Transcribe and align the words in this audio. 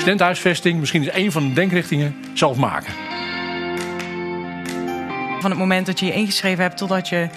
studentenhuisvesting 0.00 0.78
misschien 0.78 1.02
is 1.02 1.08
één 1.08 1.32
van 1.32 1.48
de 1.48 1.52
denkrichtingen 1.52 2.14
zelf 2.34 2.56
maken. 2.56 2.92
Van 5.40 5.50
het 5.50 5.58
moment 5.58 5.86
dat 5.86 6.00
je 6.00 6.06
je 6.06 6.12
ingeschreven 6.12 6.62
hebt 6.62 6.76
totdat 6.76 7.08
je 7.08 7.28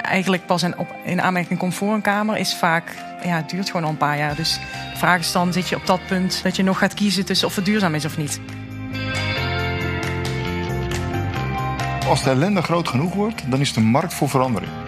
eigenlijk 0.00 0.46
pas 0.46 0.62
in, 0.62 0.78
op, 0.78 0.94
in 1.04 1.22
aanmerking 1.22 1.58
komt 1.58 1.74
voor 1.74 1.94
een 1.94 2.00
kamer, 2.00 2.36
is 2.36 2.54
vaak, 2.54 2.94
ja, 3.24 3.36
het 3.36 3.50
duurt 3.50 3.66
gewoon 3.66 3.84
al 3.84 3.90
een 3.90 3.96
paar 3.96 4.18
jaar. 4.18 4.34
Dus 4.34 4.60
de 4.92 4.98
vraag 4.98 5.20
is 5.20 5.32
dan, 5.32 5.52
zit 5.52 5.68
je 5.68 5.76
op 5.76 5.86
dat 5.86 6.06
punt 6.06 6.42
dat 6.42 6.56
je 6.56 6.62
nog 6.62 6.78
gaat 6.78 6.94
kiezen 6.94 7.24
tussen 7.24 7.48
of 7.48 7.56
het 7.56 7.64
duurzaam 7.64 7.94
is 7.94 8.04
of 8.04 8.16
niet. 8.16 8.40
Als 12.08 12.22
de 12.22 12.30
ellende 12.30 12.62
groot 12.62 12.88
genoeg 12.88 13.14
wordt, 13.14 13.50
dan 13.50 13.60
is 13.60 13.72
de 13.72 13.80
markt 13.80 14.14
voor 14.14 14.28
verandering. 14.28 14.83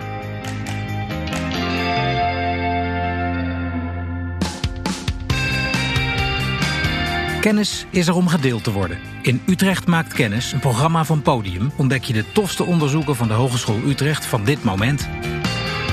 Kennis 7.47 7.87
is 7.91 8.07
er 8.07 8.15
om 8.15 8.29
gedeeld 8.29 8.65
te 8.65 8.73
worden. 8.73 8.99
In 9.23 9.43
Utrecht 9.47 9.87
maakt 9.87 10.13
kennis, 10.13 10.53
een 10.53 10.61
programma 10.61 11.05
van 11.05 11.23
Podium, 11.23 11.73
ontdek 11.77 12.05
je 12.05 12.13
de 12.13 12.33
tofste 12.33 12.65
onderzoeken 12.65 13.17
van 13.17 13.29
de 13.29 13.35
Hogeschool 13.35 13.81
Utrecht 13.87 14.27
van 14.27 14.45
dit 14.45 14.65
moment. 14.65 15.09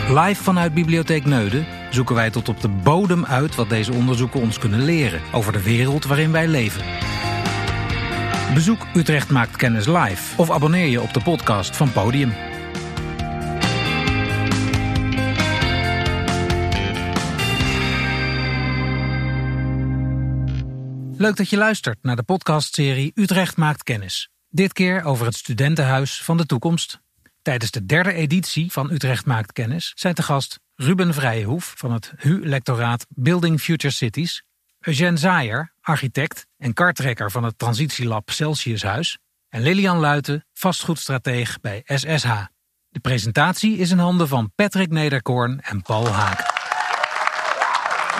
Live 0.10 0.44
vanuit 0.44 0.74
Bibliotheek 0.74 1.26
Neuden 1.26 1.66
zoeken 1.90 2.16
wij 2.16 2.30
tot 2.30 2.50
op 2.50 2.62
de 2.62 2.68
bodem 2.68 3.26
uit 3.26 3.56
wat 3.56 3.70
deze 3.70 3.94
onderzoeken 3.94 4.42
ons 4.42 4.60
kunnen 4.60 4.84
leren 4.84 5.22
over 5.32 5.54
de 5.54 5.64
wereld 5.64 6.06
waarin 6.06 6.32
wij 6.32 6.48
leven. 6.48 6.84
Bezoek 8.54 8.88
Utrecht 8.94 9.30
maakt 9.30 9.56
kennis 9.56 9.86
live 9.86 10.36
of 10.38 10.52
abonneer 10.52 10.88
je 10.88 11.02
op 11.02 11.14
de 11.14 11.22
podcast 11.22 11.76
van 11.76 11.92
Podium. 11.92 12.34
Leuk 21.24 21.36
dat 21.36 21.50
je 21.50 21.58
luistert 21.58 21.98
naar 22.02 22.16
de 22.16 22.24
podcastserie 22.24 23.12
Utrecht 23.16 23.58
maakt 23.58 23.84
kennis. 23.84 24.30
Dit 24.50 24.74
keer 24.74 25.04
over 25.04 25.26
het 25.26 25.36
studentenhuis 25.36 26.24
van 26.24 26.38
de 26.38 26.46
toekomst. 26.46 27.02
Tijdens 27.42 27.72
de 27.72 27.86
derde 27.86 28.14
editie 28.14 28.72
van 28.72 28.92
Utrecht 28.92 29.26
maakt 29.26 29.52
kennis 29.52 29.92
zijn 29.96 30.14
te 30.14 30.24
gast 30.24 30.60
Ruben 30.76 31.14
Vrijehoef 31.14 31.74
van 31.78 31.92
het 31.92 32.14
HU-lectoraat 32.18 33.06
Building 33.10 33.60
Future 33.62 33.94
Cities, 33.94 34.44
Eugène 34.80 35.18
Zaaier, 35.18 35.74
architect 35.82 36.48
en 36.58 36.74
kartrekker 36.74 37.32
van 37.32 37.44
het 37.44 37.58
transitielab 37.58 38.30
Celsiushuis 38.30 39.18
en 39.50 39.62
Lilian 39.62 39.98
Luiten, 39.98 40.46
vastgoedstrateeg 40.54 41.60
bij 41.62 41.82
SSH. 41.86 42.46
De 42.90 43.00
presentatie 43.00 43.78
is 43.78 43.92
in 43.92 44.00
handen 44.00 44.28
van 44.28 44.52
Patrick 44.56 44.90
Nederkoorn 44.90 45.62
en 45.62 45.82
Paul 45.82 46.08
Haak. 46.08 46.40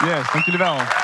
Yes, 0.06 0.32
dank 0.32 0.46
jullie 0.46 0.60
wel. 0.60 1.03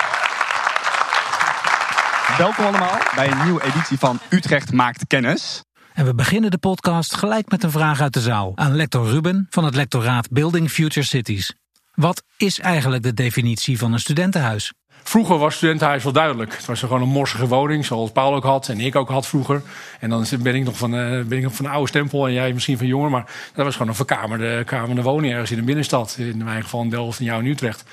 Welkom 2.37 2.65
allemaal 2.65 2.97
bij 3.15 3.31
een 3.31 3.43
nieuwe 3.43 3.63
editie 3.63 3.97
van 3.97 4.19
Utrecht 4.29 4.71
maakt 4.71 5.07
kennis. 5.07 5.63
En 5.93 6.05
we 6.05 6.15
beginnen 6.15 6.51
de 6.51 6.57
podcast 6.57 7.15
gelijk 7.15 7.51
met 7.51 7.63
een 7.63 7.71
vraag 7.71 8.01
uit 8.01 8.13
de 8.13 8.21
zaal 8.21 8.51
aan 8.55 8.75
lector 8.75 9.09
Ruben 9.09 9.47
van 9.49 9.63
het 9.65 9.75
lectoraat 9.75 10.29
Building 10.29 10.69
Future 10.71 11.05
Cities. 11.05 11.53
Wat 11.93 12.23
is 12.37 12.59
eigenlijk 12.59 13.03
de 13.03 13.13
definitie 13.13 13.77
van 13.77 13.93
een 13.93 13.99
studentenhuis? 13.99 14.73
Vroeger 15.03 15.37
was 15.37 15.55
studentenhuis 15.55 16.03
wel 16.03 16.13
duidelijk. 16.13 16.55
Het 16.55 16.65
was 16.65 16.79
gewoon 16.79 17.01
een 17.01 17.07
morsige 17.07 17.47
woning, 17.47 17.85
zoals 17.85 18.11
Paul 18.11 18.35
ook 18.35 18.43
had 18.43 18.69
en 18.69 18.79
ik 18.79 18.95
ook 18.95 19.09
had 19.09 19.27
vroeger. 19.27 19.61
En 19.99 20.09
dan 20.09 20.25
ben 20.39 20.55
ik 20.55 20.63
nog 20.63 20.77
van, 20.77 20.95
uh, 20.95 21.23
ben 21.23 21.37
ik 21.37 21.49
van 21.49 21.65
oude 21.65 21.87
stempel 21.87 22.27
en 22.27 22.33
jij 22.33 22.53
misschien 22.53 22.77
van 22.77 22.87
jonger. 22.87 23.09
Maar 23.09 23.25
dat 23.53 23.65
was 23.65 23.73
gewoon 23.73 23.87
een 23.87 23.95
verkamerde 23.95 24.63
kamerde 24.63 25.01
woning 25.01 25.33
ergens 25.33 25.51
in 25.51 25.57
de 25.57 25.63
binnenstad. 25.63 26.15
In 26.19 26.43
mijn 26.43 26.63
geval 26.63 26.81
in 26.81 26.89
Delft 26.89 27.19
en 27.19 27.25
jou 27.25 27.43
in 27.43 27.49
Utrecht. 27.49 27.83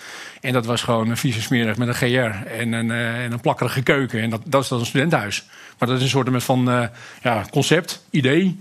En 0.41 0.53
dat 0.53 0.67
was 0.67 0.83
gewoon 0.83 1.11
een 1.11 1.17
vieze 1.17 1.43
smerig 1.43 1.77
met 1.77 1.89
een 1.89 1.95
GR 1.95 2.07
en 2.07 2.73
een, 2.73 2.89
uh, 2.89 3.25
en 3.25 3.33
een 3.33 3.41
plakkerige 3.41 3.83
keuken. 3.83 4.21
En 4.21 4.31
dat, 4.31 4.41
dat 4.45 4.63
is 4.63 4.69
dan 4.69 4.81
een 4.81 4.87
studentenhuis. 4.87 5.45
Maar 5.79 5.89
dat 5.89 5.97
is 5.97 6.03
een 6.03 6.09
soort 6.09 6.43
van 6.43 6.69
uh, 6.69 6.85
ja, 7.23 7.45
concept, 7.51 8.05
idee. 8.11 8.61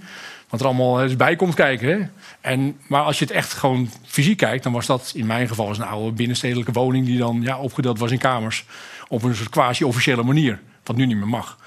Wat 0.55 0.63
er 0.63 0.69
allemaal 0.69 1.03
eens 1.03 1.15
bij 1.15 1.35
komt 1.35 1.53
kijken. 1.53 1.87
Hè? 1.87 2.07
En, 2.41 2.79
maar 2.87 3.01
als 3.01 3.19
je 3.19 3.25
het 3.25 3.33
echt 3.33 3.53
gewoon 3.53 3.89
fysiek 4.05 4.37
kijkt, 4.37 4.63
dan 4.63 4.73
was 4.73 4.85
dat 4.85 5.11
in 5.15 5.25
mijn 5.25 5.47
geval 5.47 5.69
een 5.69 5.81
oude 5.81 6.11
binnenstedelijke 6.11 6.71
woning 6.71 7.05
die 7.05 7.17
dan 7.17 7.41
ja, 7.41 7.57
opgedeeld 7.57 7.99
was 7.99 8.11
in 8.11 8.17
kamers. 8.17 8.65
Op 9.07 9.23
een 9.23 9.35
soort 9.35 9.49
quasi-officiële 9.49 10.23
manier. 10.23 10.61
Wat 10.83 10.95
nu 10.95 11.05
niet 11.05 11.17
meer 11.17 11.27
mag. 11.27 11.57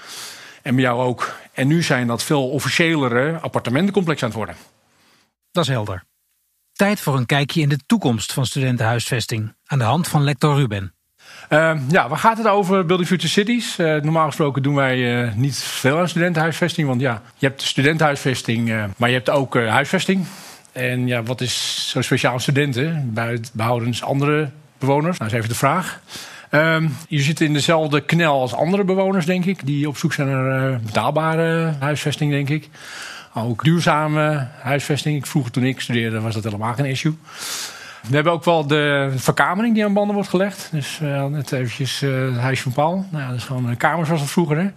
En 0.61 0.75
bij 0.75 0.83
jou 0.83 1.01
ook. 1.01 1.35
En 1.53 1.67
nu 1.67 1.83
zijn 1.83 2.07
dat 2.07 2.23
veel 2.23 2.49
officiëlere 2.49 3.39
appartementencomplexen 3.39 4.27
aan 4.27 4.33
het 4.33 4.45
worden. 4.45 4.63
Dat 5.51 5.63
is 5.63 5.69
helder. 5.69 6.03
Tijd 6.71 6.99
voor 6.99 7.17
een 7.17 7.25
kijkje 7.25 7.61
in 7.61 7.69
de 7.69 7.79
toekomst 7.85 8.33
van 8.33 8.45
studentenhuisvesting. 8.45 9.55
Aan 9.65 9.77
de 9.77 9.83
hand 9.83 10.07
van 10.07 10.23
lector 10.23 10.55
Ruben. 10.55 10.93
Uh, 11.49 11.71
ja, 11.89 12.07
waar 12.07 12.17
gaat 12.17 12.37
het 12.37 12.47
over 12.47 12.85
Building 12.85 13.07
Future 13.09 13.27
Cities? 13.27 13.79
Uh, 13.79 14.01
normaal 14.01 14.25
gesproken 14.25 14.63
doen 14.63 14.75
wij 14.75 14.97
uh, 14.97 15.33
niet 15.35 15.57
veel 15.57 15.99
aan 15.99 16.09
studentenhuisvesting. 16.09 16.87
Want 16.87 17.01
ja, 17.01 17.21
je 17.37 17.47
hebt 17.47 17.61
studentenhuisvesting, 17.61 18.73
maar 18.97 19.09
je 19.09 19.15
hebt 19.15 19.29
ook 19.29 19.55
huisvesting. 19.55 20.25
En 20.71 21.07
ja, 21.07 21.23
wat 21.23 21.41
is 21.41 21.85
zo 21.89 22.01
speciaal 22.01 22.33
aan 22.33 22.39
studenten? 22.39 23.13
Behoudens 23.53 24.03
andere 24.03 24.49
bewoners? 24.77 25.17
Nou, 25.17 25.31
is 25.31 25.37
even 25.37 25.49
de 25.49 25.55
vraag. 25.55 25.99
Um, 26.51 26.95
je 27.07 27.21
zit 27.21 27.41
in 27.41 27.53
dezelfde 27.53 28.01
knel 28.01 28.41
als 28.41 28.53
andere 28.53 28.83
bewoners, 28.83 29.25
denk 29.25 29.45
ik. 29.45 29.65
Die 29.65 29.87
op 29.87 29.97
zoek 29.97 30.13
zijn 30.13 30.27
naar 30.27 30.79
betaalbare 30.79 31.73
huisvesting, 31.79 32.31
denk 32.31 32.49
ik. 32.49 32.69
Ook 33.33 33.63
duurzame 33.63 34.47
huisvesting. 34.61 35.17
Ik 35.17 35.25
vroeger 35.25 35.51
toen 35.51 35.63
ik 35.63 35.81
studeerde 35.81 36.19
was 36.19 36.33
dat 36.33 36.43
helemaal 36.43 36.73
geen 36.73 36.85
issue. 36.85 37.17
We 38.07 38.15
hebben 38.15 38.33
ook 38.33 38.43
wel 38.43 38.67
de 38.67 39.13
verkamering 39.15 39.73
die 39.73 39.85
aan 39.85 39.93
banden 39.93 40.15
wordt 40.15 40.29
gelegd. 40.29 40.69
Dus 40.71 40.99
uh, 41.03 41.25
net 41.25 41.51
eventjes 41.51 42.01
uh, 42.01 42.25
het 42.25 42.37
huisje 42.37 42.63
van 42.63 42.71
Paul. 42.71 43.05
Nou, 43.11 43.23
ja, 43.23 43.29
dat 43.29 43.37
is 43.37 43.43
gewoon 43.43 43.65
een 43.65 43.77
kamer 43.77 44.05
zoals 44.05 44.21
dat 44.21 44.29
vroeger. 44.29 44.57
Hè. 44.57 44.69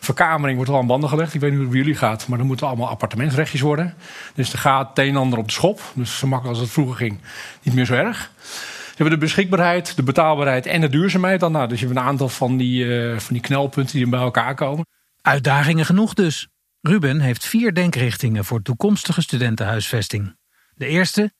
Verkamering 0.00 0.56
wordt 0.56 0.70
wel 0.70 0.80
aan 0.80 0.86
banden 0.86 1.08
gelegd. 1.08 1.34
Ik 1.34 1.40
weet 1.40 1.50
niet 1.50 1.58
hoe 1.58 1.68
het 1.68 1.76
bij 1.76 1.84
jullie 1.84 1.98
gaat, 1.98 2.28
maar 2.28 2.38
dan 2.38 2.46
moeten 2.46 2.66
allemaal 2.66 2.88
appartementsrechtjes 2.88 3.60
worden. 3.60 3.94
Dus 4.34 4.52
er 4.52 4.58
gaat 4.58 4.88
het 4.88 4.98
een 4.98 5.08
en 5.08 5.16
ander 5.16 5.38
op 5.38 5.46
de 5.46 5.52
schop. 5.52 5.80
Dus 5.94 6.18
zo 6.18 6.26
makkelijk 6.26 6.58
als 6.58 6.66
het 6.66 6.74
vroeger 6.74 6.96
ging, 6.96 7.18
niet 7.62 7.74
meer 7.74 7.84
zo 7.84 7.94
erg. 7.94 8.30
We 8.36 9.04
hebben 9.04 9.18
de 9.18 9.24
beschikbaarheid, 9.26 9.96
de 9.96 10.02
betaalbaarheid 10.02 10.66
en 10.66 10.80
de 10.80 10.88
duurzaamheid. 10.88 11.40
Dan, 11.40 11.52
nou, 11.52 11.68
dus 11.68 11.80
je 11.80 11.86
hebt 11.86 11.98
een 11.98 12.04
aantal 12.04 12.28
van 12.28 12.56
die, 12.56 12.86
van 13.20 13.32
die 13.32 13.42
knelpunten 13.42 13.96
die 13.96 14.08
bij 14.08 14.20
elkaar 14.20 14.54
komen. 14.54 14.86
Uitdagingen 15.22 15.84
genoeg 15.84 16.14
dus. 16.14 16.48
Ruben 16.80 17.20
heeft 17.20 17.46
vier 17.46 17.74
denkrichtingen 17.74 18.44
voor 18.44 18.62
toekomstige 18.62 19.20
studentenhuisvesting. 19.20 20.36
De 20.74 20.86
eerste, 20.86 21.32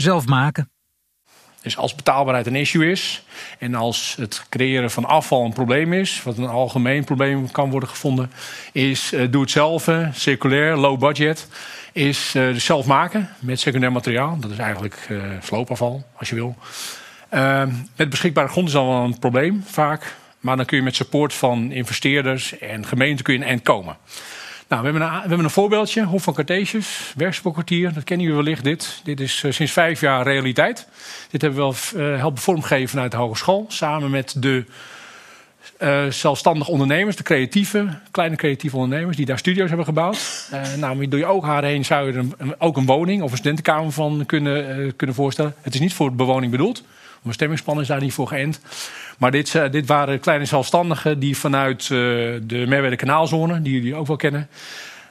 zelf 0.00 0.26
maken. 0.26 0.70
Dus 1.62 1.76
als 1.76 1.94
betaalbaarheid 1.94 2.46
een 2.46 2.56
issue 2.56 2.90
is 2.90 3.24
en 3.58 3.74
als 3.74 4.14
het 4.18 4.44
creëren 4.48 4.90
van 4.90 5.04
afval 5.04 5.44
een 5.44 5.52
probleem 5.52 5.92
is, 5.92 6.22
wat 6.22 6.38
een 6.38 6.46
algemeen 6.46 7.04
probleem 7.04 7.50
kan 7.50 7.70
worden 7.70 7.88
gevonden, 7.88 8.30
is 8.72 9.12
uh, 9.12 9.26
doe 9.30 9.40
het 9.40 9.50
zelf, 9.50 9.88
circulair, 10.12 10.76
low 10.76 10.98
budget, 10.98 11.48
is 11.92 12.34
uh, 12.34 12.54
zelf 12.54 12.86
maken 12.86 13.28
met 13.38 13.60
secundair 13.60 13.92
materiaal. 13.92 14.38
Dat 14.38 14.50
is 14.50 14.58
eigenlijk 14.58 15.06
uh, 15.10 15.22
sloopafval, 15.42 16.04
als 16.16 16.28
je 16.28 16.34
wil. 16.34 16.56
met 17.96 18.10
beschikbare 18.10 18.48
grond 18.48 18.68
is 18.68 18.76
al 18.76 18.88
wel 18.88 19.04
een 19.04 19.18
probleem 19.18 19.62
vaak, 19.66 20.16
maar 20.38 20.56
dan 20.56 20.66
kun 20.66 20.76
je 20.76 20.82
met 20.82 20.96
support 20.96 21.34
van 21.34 21.72
investeerders 21.72 22.58
en 22.58 22.86
gemeenten 22.86 23.24
kun 23.24 23.38
je 23.38 23.46
een 23.46 23.62
komen. 23.62 23.96
Nou, 24.70 24.82
we 24.82 24.88
hebben, 24.90 25.08
een, 25.08 25.14
we 25.14 25.28
hebben 25.28 25.44
een 25.44 25.50
voorbeeldje, 25.50 26.04
Hof 26.04 26.22
van 26.22 26.34
Cartesius, 26.34 27.12
werkspoorkwartier. 27.16 27.92
Dat 27.92 28.04
kennen 28.04 28.26
jullie 28.26 28.42
wellicht, 28.42 28.64
dit. 28.64 29.00
Dit 29.04 29.20
is 29.20 29.42
uh, 29.42 29.52
sinds 29.52 29.72
vijf 29.72 30.00
jaar 30.00 30.22
realiteit. 30.22 30.88
Dit 31.30 31.42
hebben 31.42 31.60
we 31.60 31.74
wel 31.92 32.02
uh, 32.06 32.18
helpen 32.18 32.42
vormgeven 32.42 32.88
vanuit 32.88 33.10
de 33.10 33.16
hogeschool. 33.16 33.64
Samen 33.68 34.10
met 34.10 34.34
de 34.38 34.64
uh, 35.82 36.06
zelfstandige 36.06 36.70
ondernemers, 36.70 37.16
de 37.16 37.22
creatieve, 37.22 37.98
kleine 38.10 38.36
creatieve 38.36 38.76
ondernemers... 38.76 39.16
die 39.16 39.26
daar 39.26 39.38
studio's 39.38 39.68
hebben 39.68 39.86
gebouwd. 39.86 40.48
nou, 40.76 41.08
door 41.08 41.18
je 41.18 41.26
ooghaar 41.26 41.64
heen 41.64 41.84
zou 41.84 42.12
je 42.12 42.18
er 42.18 42.54
ook 42.58 42.76
een 42.76 42.86
woning 42.86 43.22
of 43.22 43.30
een 43.30 43.36
studentenkamer 43.36 43.92
van 43.92 44.26
kunnen, 44.26 44.96
kunnen 44.96 45.16
voorstellen. 45.16 45.54
Het 45.60 45.74
is 45.74 45.80
niet 45.80 45.94
voor 45.94 46.14
bewoning 46.14 46.50
bedoeld. 46.50 46.78
Een 46.78 47.28
bestemmingsplan 47.28 47.80
is 47.80 47.86
daar 47.86 48.00
niet 48.00 48.12
voor 48.12 48.28
geënt. 48.28 48.60
Maar 49.20 49.30
dit, 49.30 49.54
uh, 49.54 49.70
dit 49.70 49.86
waren 49.86 50.20
kleine 50.20 50.44
zelfstandigen 50.44 51.18
die 51.18 51.36
vanuit 51.36 51.82
uh, 51.82 51.88
de 52.42 52.64
Merwede 52.66 52.96
Kanaalzone, 52.96 53.62
die 53.62 53.72
jullie 53.72 53.94
ook 53.94 54.06
wel 54.06 54.16
kennen, 54.16 54.48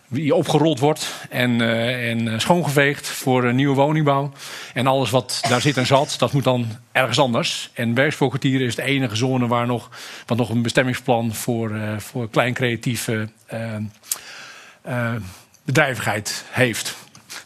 die 0.08 0.36
opgerold 0.36 0.80
wordt 0.80 1.14
en, 1.30 1.60
uh, 1.60 2.10
en 2.10 2.42
schoongeveegd 2.42 3.08
voor 3.08 3.44
een 3.44 3.56
nieuwe 3.56 3.76
woningbouw. 3.76 4.32
En 4.74 4.88
alles 4.88 5.10
wat 5.10 5.42
daar 5.50 5.62
zit 5.62 5.78
en 5.78 5.86
zat, 5.86 6.16
dat 6.18 6.34
moet 6.34 6.44
dan 6.44 6.68
ergens 6.92 7.20
anders. 7.20 7.70
En 7.74 7.94
Werkspoorkwartier 7.94 8.62
is 8.62 8.76
de 8.76 8.84
enige 8.84 9.16
zone 9.16 9.48
waar 9.48 9.68
nog, 9.68 9.90
wat 10.26 10.38
nog 10.38 10.50
een 10.50 10.62
bestemmingsplan 10.62 11.34
voor, 11.34 11.72
voor 11.98 12.30
klein 12.30 12.54
creatieve 12.54 13.30
bedrijvigheid 15.64 16.46
heeft. 16.50 16.96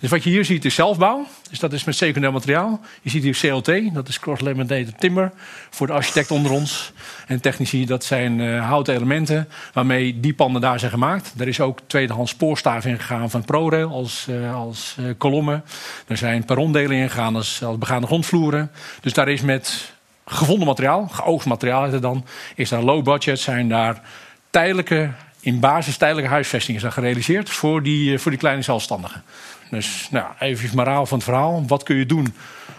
Dus 0.04 0.12
wat 0.12 0.24
je 0.24 0.30
hier 0.30 0.46
ziet 0.46 0.66
is 0.66 0.76
zelfbouw. 0.76 1.26
Dus 1.50 1.60
dat 1.60 1.74
is 1.74 1.84
met 1.84 1.96
secundair 1.96 2.34
materiaal. 2.34 2.80
Je 3.02 3.10
ziet 3.10 3.24
hier 3.24 3.38
CLT, 3.40 3.94
dat 3.94 4.08
is 4.08 4.20
cross-laminated 4.20 5.00
timber. 5.00 5.32
Voor 5.70 5.88
de 5.88 5.94
architect 5.94 6.32
onder 6.32 6.52
ons 6.52 6.92
en 7.28 7.42
technici, 7.42 7.86
dat 7.86 8.04
zijn 8.04 8.40
uh, 8.40 8.68
houten 8.68 8.96
elementen 8.96 9.48
waarmee 9.74 10.20
die 10.20 10.34
panden 10.34 10.62
daar 10.62 10.80
zijn 10.80 10.92
gemaakt. 10.92 11.34
Er 11.38 11.48
is 11.48 11.60
ook 11.60 11.80
tweedehands 11.88 12.32
spoorstaaf 12.32 12.86
ingegaan 12.86 13.30
van 13.30 13.46
ProRail 13.46 13.90
als, 13.90 14.28
uh, 14.30 14.56
als 14.56 14.96
uh, 15.00 15.06
kolommen. 15.18 15.64
Er 16.08 16.18
zijn 16.18 16.46
perrondelen 16.46 16.98
ingegaan 16.98 17.36
als, 17.36 17.64
als 17.64 17.78
begaande 17.78 18.08
grondvloeren. 18.08 18.72
Dus 19.02 19.14
daar 19.14 19.30
is 19.30 19.42
met 19.42 19.94
gevonden 20.26 20.68
materiaal, 20.68 21.08
geoogst 21.08 21.48
materiaal 21.48 21.84
heet 21.84 21.94
het 21.94 22.02
dan, 22.02 22.26
is 22.56 22.70
daar 22.70 22.84
low 22.84 23.04
budget, 23.04 23.40
zijn 23.40 23.70
daar 23.70 24.02
tijdelijke, 24.50 25.12
in 25.40 25.60
basis 25.60 25.98
tijdelijke 25.98 26.32
huisvestingen 26.32 26.82
zijn 26.82 26.94
gerealiseerd 26.94 27.50
voor 27.50 27.84
die, 27.84 28.20
voor 28.20 28.32
die 28.32 28.40
kleine 28.40 28.62
zelfstandigen. 28.62 29.24
Dus 29.74 30.08
nou, 30.12 30.26
even 30.40 30.76
moraal 30.76 31.06
van 31.06 31.18
het 31.18 31.28
verhaal. 31.28 31.64
Wat 31.68 31.84
kun 31.84 31.96
je 31.96 32.06
doen 32.06 32.34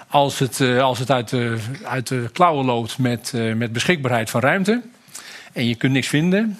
als 0.08 0.38
het, 0.38 0.61
als 0.61 0.99
het 0.99 1.11
uit, 1.11 1.29
de, 1.29 1.56
uit 1.85 2.06
de 2.06 2.29
klauwen 2.32 2.64
loopt 2.64 2.99
met, 2.99 3.32
met 3.56 3.73
beschikbaarheid 3.73 4.31
van 4.31 4.41
ruimte 4.41 4.82
en 5.52 5.67
je 5.67 5.75
kunt 5.75 5.93
niks 5.93 6.08
vinden? 6.08 6.58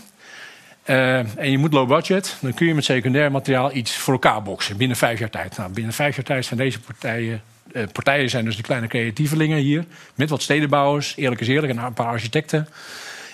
Uh, 0.87 1.19
en 1.19 1.51
je 1.51 1.59
moet 1.59 1.73
low 1.73 1.89
budget, 1.89 2.37
dan 2.41 2.55
kun 2.55 2.67
je 2.67 2.75
met 2.75 2.85
secundair 2.85 3.31
materiaal 3.31 3.75
iets 3.75 3.97
voor 3.97 4.13
elkaar 4.13 4.43
boksen 4.43 4.77
binnen 4.77 4.97
vijf 4.97 5.19
jaar 5.19 5.31
tijd. 5.31 5.57
Nou, 5.57 5.73
binnen 5.73 5.93
vijf 5.93 6.17
jaar 6.17 6.25
tijd 6.25 6.45
zijn 6.45 6.61
deze 6.61 6.81
partijen. 6.81 7.43
Partijen 7.93 8.31
zijn 8.31 8.45
dus 8.45 8.57
de 8.57 8.63
kleine 8.63 8.87
creatievelingen 8.87 9.59
hier. 9.59 9.85
Met 10.15 10.31
wat 10.31 10.43
stedenbouwers, 10.43 11.17
eerlijk 11.17 11.41
is 11.41 11.49
eerlijk, 11.49 11.73
en 11.73 11.79
een 11.79 11.93
paar 11.93 12.07
architecten. 12.07 12.69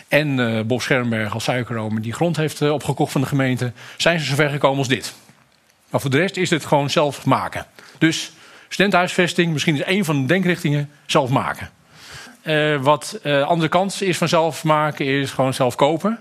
En 0.08 0.66
Bob 0.66 0.82
Schermberg 0.82 1.34
als 1.34 1.44
suikeroom 1.44 2.00
die 2.00 2.12
grond 2.12 2.36
heeft 2.36 2.62
opgekocht 2.62 3.12
van 3.12 3.20
de 3.20 3.26
gemeente. 3.26 3.72
Zijn 3.96 4.20
ze 4.20 4.26
zover 4.26 4.50
gekomen 4.50 4.78
als 4.78 4.88
dit. 4.88 5.14
Maar 5.90 6.00
voor 6.00 6.10
de 6.10 6.18
rest 6.18 6.36
is 6.36 6.48
dit 6.48 6.64
gewoon 6.64 6.90
zelf 6.90 7.24
maken. 7.24 7.66
Dus 7.98 8.32
studentenhuisvesting, 8.68 9.52
misschien 9.52 9.74
is 9.74 9.82
één 9.82 10.04
van 10.04 10.20
de 10.20 10.26
denkrichtingen 10.26 10.90
zelf 11.06 11.30
maken. 11.30 11.70
wat 12.80 13.18
de 13.22 13.44
andere 13.44 13.68
kant 13.68 14.02
is 14.02 14.18
van 14.18 14.28
zelf 14.28 14.64
maken, 14.64 15.06
is 15.06 15.30
gewoon 15.30 15.54
zelf 15.54 15.74
kopen. 15.74 16.18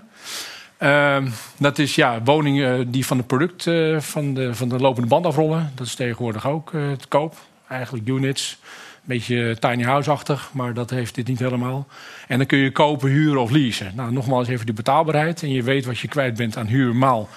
Uh, 0.82 1.16
dat 1.56 1.78
is 1.78 1.94
ja, 1.94 2.22
woningen 2.22 2.90
die 2.90 3.06
van 3.06 3.16
het 3.16 3.26
product 3.26 3.66
uh, 3.66 4.00
van, 4.00 4.34
de, 4.34 4.54
van 4.54 4.68
de 4.68 4.78
lopende 4.78 5.08
band 5.08 5.26
afrollen. 5.26 5.72
Dat 5.74 5.86
is 5.86 5.94
tegenwoordig 5.94 6.46
ook 6.46 6.72
uh, 6.72 6.92
te 6.92 7.06
koop. 7.08 7.36
Eigenlijk 7.68 8.08
units. 8.08 8.58
Een 8.62 9.16
beetje 9.16 9.56
tiny 9.58 9.82
house-achtig, 9.82 10.50
maar 10.52 10.74
dat 10.74 10.90
heeft 10.90 11.14
dit 11.14 11.26
niet 11.26 11.38
helemaal. 11.38 11.86
En 12.28 12.38
dan 12.38 12.46
kun 12.46 12.58
je 12.58 12.72
kopen, 12.72 13.10
huren 13.10 13.40
of 13.40 13.50
leasen. 13.50 13.92
Nou, 13.94 14.12
nogmaals 14.12 14.48
even 14.48 14.66
die 14.66 14.74
betaalbaarheid. 14.74 15.42
En 15.42 15.50
je 15.50 15.62
weet 15.62 15.84
wat 15.84 15.98
je 15.98 16.08
kwijt 16.08 16.36
bent 16.36 16.56
aan 16.56 16.66
huur, 16.66 16.96
maal 16.96 17.28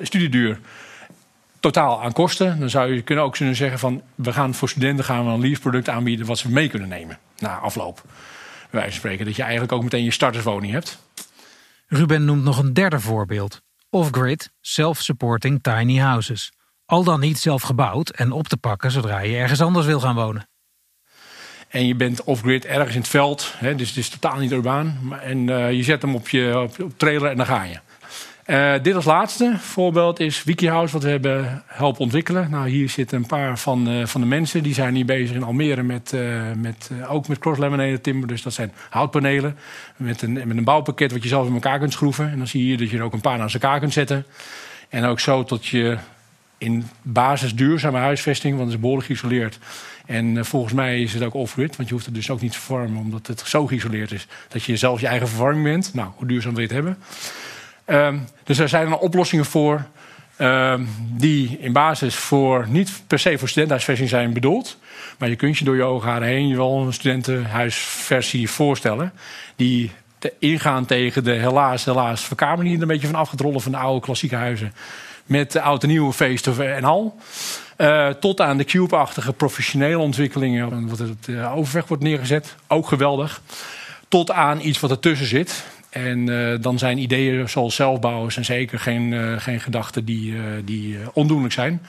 studieduur. 0.00 0.58
Totaal 1.62 2.02
aan 2.02 2.12
kosten. 2.12 2.58
Dan 2.58 2.70
zou 2.70 2.94
je 2.94 3.02
kunnen 3.02 3.24
ook 3.24 3.36
kunnen 3.36 3.56
zeggen 3.56 3.78
van... 3.78 4.02
we 4.14 4.32
gaan 4.32 4.54
voor 4.54 4.68
studenten 4.68 5.04
gaan 5.04 5.26
we 5.26 5.30
een 5.30 5.40
leaseproduct 5.40 5.88
aanbieden... 5.88 6.26
wat 6.26 6.38
ze 6.38 6.50
mee 6.50 6.68
kunnen 6.68 6.88
nemen 6.88 7.18
na 7.38 7.58
afloop. 7.58 8.02
Bij 8.04 8.12
wijze 8.70 8.88
van 8.88 8.98
spreken 8.98 9.24
dat 9.26 9.36
je 9.36 9.42
eigenlijk 9.42 9.72
ook 9.72 9.82
meteen 9.82 10.04
je 10.04 10.10
starterswoning 10.10 10.72
hebt. 10.72 10.98
Ruben 11.86 12.24
noemt 12.24 12.42
nog 12.42 12.58
een 12.58 12.72
derde 12.72 13.00
voorbeeld. 13.00 13.62
Off-grid, 13.90 14.52
self-supporting 14.60 15.62
tiny 15.62 15.98
houses. 15.98 16.52
Al 16.86 17.04
dan 17.04 17.20
niet 17.20 17.38
zelf 17.38 17.62
gebouwd 17.62 18.10
en 18.10 18.32
op 18.32 18.48
te 18.48 18.56
pakken 18.56 18.90
zodra 18.90 19.20
je 19.20 19.36
ergens 19.36 19.60
anders 19.60 19.86
wil 19.86 20.00
gaan 20.00 20.14
wonen. 20.14 20.48
En 21.68 21.86
je 21.86 21.94
bent 21.94 22.24
off-grid 22.24 22.64
ergens 22.64 22.94
in 22.94 23.00
het 23.00 23.10
veld, 23.10 23.54
hè, 23.56 23.74
dus 23.74 23.88
het 23.88 23.98
is 23.98 24.08
totaal 24.08 24.38
niet 24.38 24.52
urbaan. 24.52 25.16
En 25.22 25.38
uh, 25.38 25.72
je 25.72 25.82
zet 25.82 26.02
hem 26.02 26.14
op 26.14 26.28
je 26.28 26.60
op, 26.60 26.80
op 26.80 26.98
trailer 26.98 27.30
en 27.30 27.36
dan 27.36 27.46
ga 27.46 27.62
je. 27.62 27.78
Uh, 28.46 28.74
dit 28.82 28.94
als 28.94 29.04
laatste 29.04 29.54
voorbeeld 29.58 30.20
is 30.20 30.44
WikiHouse, 30.44 30.92
wat 30.92 31.02
we 31.02 31.08
hebben 31.08 31.62
helpen 31.66 32.00
ontwikkelen. 32.00 32.50
Nou, 32.50 32.68
hier 32.68 32.88
zitten 32.88 33.18
een 33.18 33.26
paar 33.26 33.58
van, 33.58 33.88
uh, 33.88 34.06
van 34.06 34.20
de 34.20 34.26
mensen. 34.26 34.62
Die 34.62 34.74
zijn 34.74 34.94
hier 34.94 35.04
bezig 35.04 35.36
in 35.36 35.42
Almere 35.42 35.82
met, 35.82 36.12
uh, 36.14 36.42
met, 36.56 36.90
ook 37.08 37.28
met 37.28 37.38
cross-laminated 37.38 38.02
timber. 38.02 38.28
Dus 38.28 38.42
dat 38.42 38.52
zijn 38.52 38.72
houtpanelen 38.88 39.56
met 39.96 40.22
een, 40.22 40.32
met 40.32 40.56
een 40.56 40.64
bouwpakket 40.64 41.12
wat 41.12 41.22
je 41.22 41.28
zelf 41.28 41.46
in 41.46 41.52
elkaar 41.52 41.78
kunt 41.78 41.92
schroeven. 41.92 42.30
En 42.30 42.38
dan 42.38 42.46
zie 42.46 42.66
je 42.66 42.76
dat 42.76 42.90
je 42.90 42.96
er 42.96 43.02
ook 43.02 43.12
een 43.12 43.20
paar 43.20 43.38
naast 43.38 43.54
elkaar 43.54 43.78
kunt 43.78 43.92
zetten. 43.92 44.26
En 44.88 45.04
ook 45.04 45.20
zo 45.20 45.44
tot 45.44 45.66
je 45.66 45.98
in 46.58 46.88
basis 47.02 47.54
duurzame 47.54 47.98
huisvesting, 47.98 48.54
want 48.54 48.64
het 48.64 48.74
is 48.74 48.80
behoorlijk 48.80 49.06
geïsoleerd. 49.06 49.58
En 50.06 50.44
volgens 50.44 50.72
mij 50.72 51.02
is 51.02 51.14
het 51.14 51.22
ook 51.22 51.34
off-grid, 51.34 51.76
want 51.76 51.88
je 51.88 51.94
hoeft 51.94 52.06
het 52.06 52.14
dus 52.14 52.30
ook 52.30 52.40
niet 52.40 52.52
te 52.52 52.60
verwarmen, 52.60 53.00
omdat 53.00 53.26
het 53.26 53.42
zo 53.46 53.66
geïsoleerd 53.66 54.12
is 54.12 54.26
dat 54.48 54.62
je 54.62 54.76
zelf 54.76 55.00
je 55.00 55.06
eigen 55.06 55.28
verwarming 55.28 55.64
bent. 55.64 55.94
Nou, 55.94 56.10
hoe 56.16 56.26
duurzaam 56.26 56.54
wil 56.54 56.62
je 56.62 56.66
het 56.66 56.76
hebben? 56.76 56.98
Um, 57.86 58.28
dus 58.44 58.58
er 58.58 58.68
zijn 58.68 58.86
er 58.86 58.98
oplossingen 58.98 59.44
voor 59.44 59.84
um, 60.38 60.88
die 60.98 61.58
in 61.60 61.72
basis 61.72 62.14
voor 62.14 62.66
niet 62.68 63.02
per 63.06 63.18
se 63.18 63.38
voor 63.38 63.48
studentenhuisvesting 63.48 64.08
zijn 64.08 64.32
bedoeld. 64.32 64.76
Maar 65.18 65.28
je 65.28 65.36
kunt 65.36 65.58
je 65.58 65.64
door 65.64 65.76
je 65.76 65.82
ogen 65.82 66.22
heen 66.22 66.56
wel 66.56 66.80
een 66.80 66.92
studentenhuisversie 66.92 68.50
voorstellen. 68.50 69.12
Die 69.56 69.90
te 70.18 70.32
ingaan 70.38 70.86
tegen 70.86 71.24
de 71.24 71.32
helaas, 71.32 71.84
helaas 71.84 72.24
verkamering 72.24 72.66
die 72.68 72.76
er 72.76 72.82
een 72.82 72.88
beetje 72.88 73.06
van 73.06 73.20
afgetrollen 73.20 73.60
van 73.60 73.72
de 73.72 73.78
oude 73.78 74.00
klassieke 74.00 74.36
huizen. 74.36 74.72
Met 75.26 75.52
de 75.52 75.60
oude 75.60 75.86
nieuwe 75.86 76.12
feesten 76.12 76.74
en 76.74 76.84
al. 76.84 77.16
Uh, 77.78 78.08
tot 78.08 78.40
aan 78.40 78.56
de 78.56 78.64
cube-achtige 78.64 79.32
professionele 79.32 79.98
ontwikkelingen. 79.98 80.88
Wat 80.88 81.00
op 81.00 81.24
de 81.24 81.50
overweg 81.54 81.88
wordt 81.88 82.02
neergezet. 82.02 82.54
Ook 82.66 82.88
geweldig. 82.88 83.40
Tot 84.08 84.30
aan 84.30 84.60
iets 84.60 84.80
wat 84.80 84.90
ertussen 84.90 85.26
zit. 85.26 85.64
En 85.92 86.26
uh, 86.26 86.56
dan 86.60 86.78
zijn 86.78 86.98
ideeën 86.98 87.48
zoals 87.48 87.74
zelfbouwers 87.74 88.36
en 88.36 88.44
zeker 88.44 88.78
geen, 88.78 89.12
uh, 89.12 89.40
geen 89.40 89.60
gedachten 89.60 90.04
die, 90.04 90.32
uh, 90.32 90.42
die 90.64 90.98
ondoenlijk 91.12 91.52
zijn. 91.52 91.82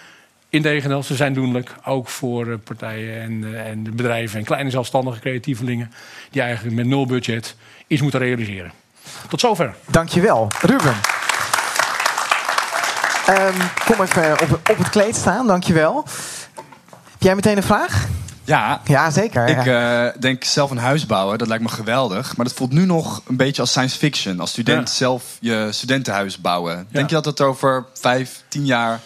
Integendeel, 0.49 1.03
ze 1.03 1.15
zijn 1.15 1.33
doenlijk 1.33 1.75
ook 1.85 2.07
voor 2.07 2.57
partijen 2.57 3.21
en, 3.21 3.65
en 3.65 3.95
bedrijven 3.95 4.39
en 4.39 4.45
kleine 4.45 4.69
zelfstandige 4.69 5.19
creatievelingen 5.19 5.91
die 6.29 6.41
eigenlijk 6.41 6.75
met 6.75 6.85
nul 6.85 7.05
budget 7.05 7.55
iets 7.87 8.01
moeten 8.01 8.19
realiseren. 8.19 8.71
Tot 9.29 9.39
zover. 9.39 9.75
Dankjewel, 9.87 10.47
Ruben. 10.61 10.95
Um, 13.29 13.69
kom 13.85 14.01
even 14.01 14.41
op, 14.41 14.51
op 14.51 14.77
het 14.77 14.89
kleed 14.89 15.15
staan, 15.15 15.47
dankjewel. 15.47 16.05
Heb 17.11 17.21
jij 17.21 17.35
meteen 17.35 17.57
een 17.57 17.63
vraag? 17.63 18.07
Ja, 18.43 18.81
ja 18.85 19.11
zeker. 19.11 19.47
Ik 19.47 19.63
ja. 19.63 20.05
Uh, 20.05 20.11
denk 20.19 20.43
zelf 20.43 20.71
een 20.71 20.77
huis 20.77 21.05
bouwen, 21.05 21.37
dat 21.37 21.47
lijkt 21.47 21.63
me 21.63 21.69
geweldig. 21.69 22.37
Maar 22.37 22.45
dat 22.45 22.55
voelt 22.55 22.71
nu 22.71 22.85
nog 22.85 23.21
een 23.27 23.35
beetje 23.35 23.61
als 23.61 23.69
science 23.69 23.97
fiction. 23.97 24.39
Als 24.39 24.49
student 24.49 24.89
ja. 24.89 24.95
zelf 24.95 25.37
je 25.39 25.67
studentenhuis 25.71 26.41
bouwen. 26.41 26.75
Ja. 26.75 26.85
Denk 26.91 27.09
je 27.09 27.15
dat 27.15 27.25
het 27.25 27.41
over 27.41 27.85
vijf, 27.93 28.43
tien 28.47 28.65
jaar 28.65 28.99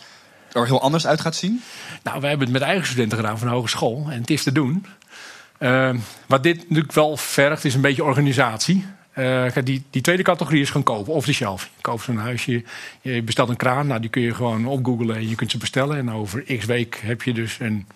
er 0.52 0.66
heel 0.66 0.82
anders 0.82 1.08
uit 1.08 1.22
gaat 1.22 1.36
zien? 1.36 1.62
Nou, 2.04 2.20
wij 2.20 2.30
hebben 2.30 2.48
het 2.48 2.58
met 2.58 2.68
eigen 2.68 2.88
studenten 2.88 3.18
gedaan 3.18 3.38
van 3.38 3.48
de 3.48 3.54
hogeschool. 3.54 4.06
En 4.10 4.20
het 4.22 4.30
is 4.30 4.44
te 4.44 4.52
doen. 4.52 4.86
Uh, 5.60 5.90
wat 6.26 6.44
dit 6.44 6.58
natuurlijk 6.58 6.94
wel 6.94 7.18
vergt, 7.18 7.66
is 7.66 7.74
een 7.74 7.82
beetje 7.82 8.04
organisatie. 8.04 8.86
Uh, 9.16 9.46
die, 9.64 9.86
die 9.90 10.02
tweede 10.02 10.24
categorie 10.24 10.62
is 10.62 10.68
gewoon 10.68 10.84
kopen, 10.84 11.14
of 11.14 11.26
de 11.26 11.34
shelf. 11.34 11.64
Je 11.64 11.82
koopt 11.82 12.04
zo'n 12.04 12.18
huisje, 12.18 12.64
je 13.02 13.22
bestelt 13.22 13.50
een 13.50 13.56
kraan. 13.56 13.88
Nou, 13.88 14.02
die 14.02 14.10
kun 14.10 14.22
je 14.22 14.34
gewoon 14.34 14.66
opgoogelen 14.66 15.16
en 15.16 15.30
je 15.30 15.36
kunt 15.36 15.52
ze 15.52 15.58
bestellen. 15.58 15.98
En 15.98 16.12
over 16.12 16.58
x 16.58 16.66
week 16.66 17.02
heb 17.04 17.22
je 17.22 17.34
dus 17.34 17.58
een 17.60 17.88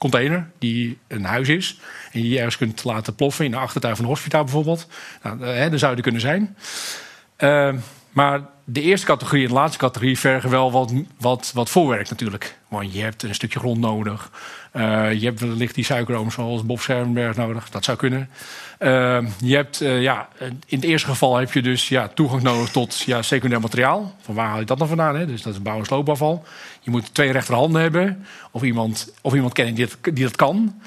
container 0.00 0.50
die 0.58 0.98
een 1.08 1.24
huis 1.24 1.48
is. 1.48 1.78
En 2.12 2.28
je 2.28 2.36
ergens 2.36 2.56
kunt 2.56 2.84
laten 2.84 3.14
ploffen 3.14 3.44
in 3.44 3.50
de 3.50 3.56
achtertuin 3.56 3.96
van 3.96 4.04
een 4.04 4.10
hospitaal 4.10 4.44
bijvoorbeeld. 4.44 4.86
Nou, 5.22 5.44
hè, 5.44 5.70
dan 5.70 5.78
zou 5.78 5.96
er 5.96 6.02
kunnen 6.02 6.20
zijn. 6.20 6.56
Uh, 7.38 7.74
maar 8.12 8.40
de 8.64 8.80
eerste 8.80 9.06
categorie 9.06 9.42
en 9.42 9.48
de 9.48 9.54
laatste 9.54 9.78
categorie 9.78 10.18
vergen 10.18 10.50
wel 10.50 10.72
wat, 10.72 10.92
wat, 11.18 11.50
wat 11.54 11.70
voorwerk 11.70 12.10
natuurlijk. 12.10 12.58
Want 12.68 12.92
je 12.92 13.00
hebt 13.00 13.22
een 13.22 13.34
stukje 13.34 13.58
grond 13.58 13.80
nodig. 13.80 14.30
Uh, 14.76 15.12
je 15.12 15.24
hebt 15.24 15.40
wellicht 15.40 15.74
die 15.74 15.84
suikeroom 15.84 16.30
zoals 16.30 16.66
Bob 16.66 16.80
Schermberg 16.80 17.36
nodig. 17.36 17.70
Dat 17.70 17.84
zou 17.84 17.96
kunnen. 17.96 18.28
Uh, 18.78 19.18
je 19.38 19.54
hebt, 19.54 19.80
uh, 19.80 20.02
ja, 20.02 20.28
in 20.66 20.76
het 20.78 20.84
eerste 20.84 21.08
geval 21.08 21.36
heb 21.36 21.52
je 21.52 21.62
dus 21.62 21.88
ja, 21.88 22.08
toegang 22.08 22.42
nodig 22.42 22.70
tot 22.70 23.00
ja, 23.00 23.22
secundair 23.22 23.60
materiaal. 23.60 24.14
Van 24.20 24.34
waar 24.34 24.48
haal 24.48 24.58
je 24.58 24.64
dat 24.64 24.78
dan 24.78 24.88
vandaan? 24.88 25.16
Hè? 25.16 25.26
Dus 25.26 25.42
dat 25.42 25.52
is 25.52 25.62
bouw- 25.62 25.78
en 25.78 25.84
sloopafval. 25.84 26.44
Je 26.80 26.90
moet 26.90 27.14
twee 27.14 27.32
rechterhanden 27.32 27.82
hebben. 27.82 28.26
Of 28.50 28.62
iemand, 28.62 29.12
of 29.20 29.34
iemand 29.34 29.52
kennen 29.52 29.74
die, 29.74 29.84
het, 29.84 30.14
die 30.14 30.24
dat 30.24 30.36
kan. 30.36 30.80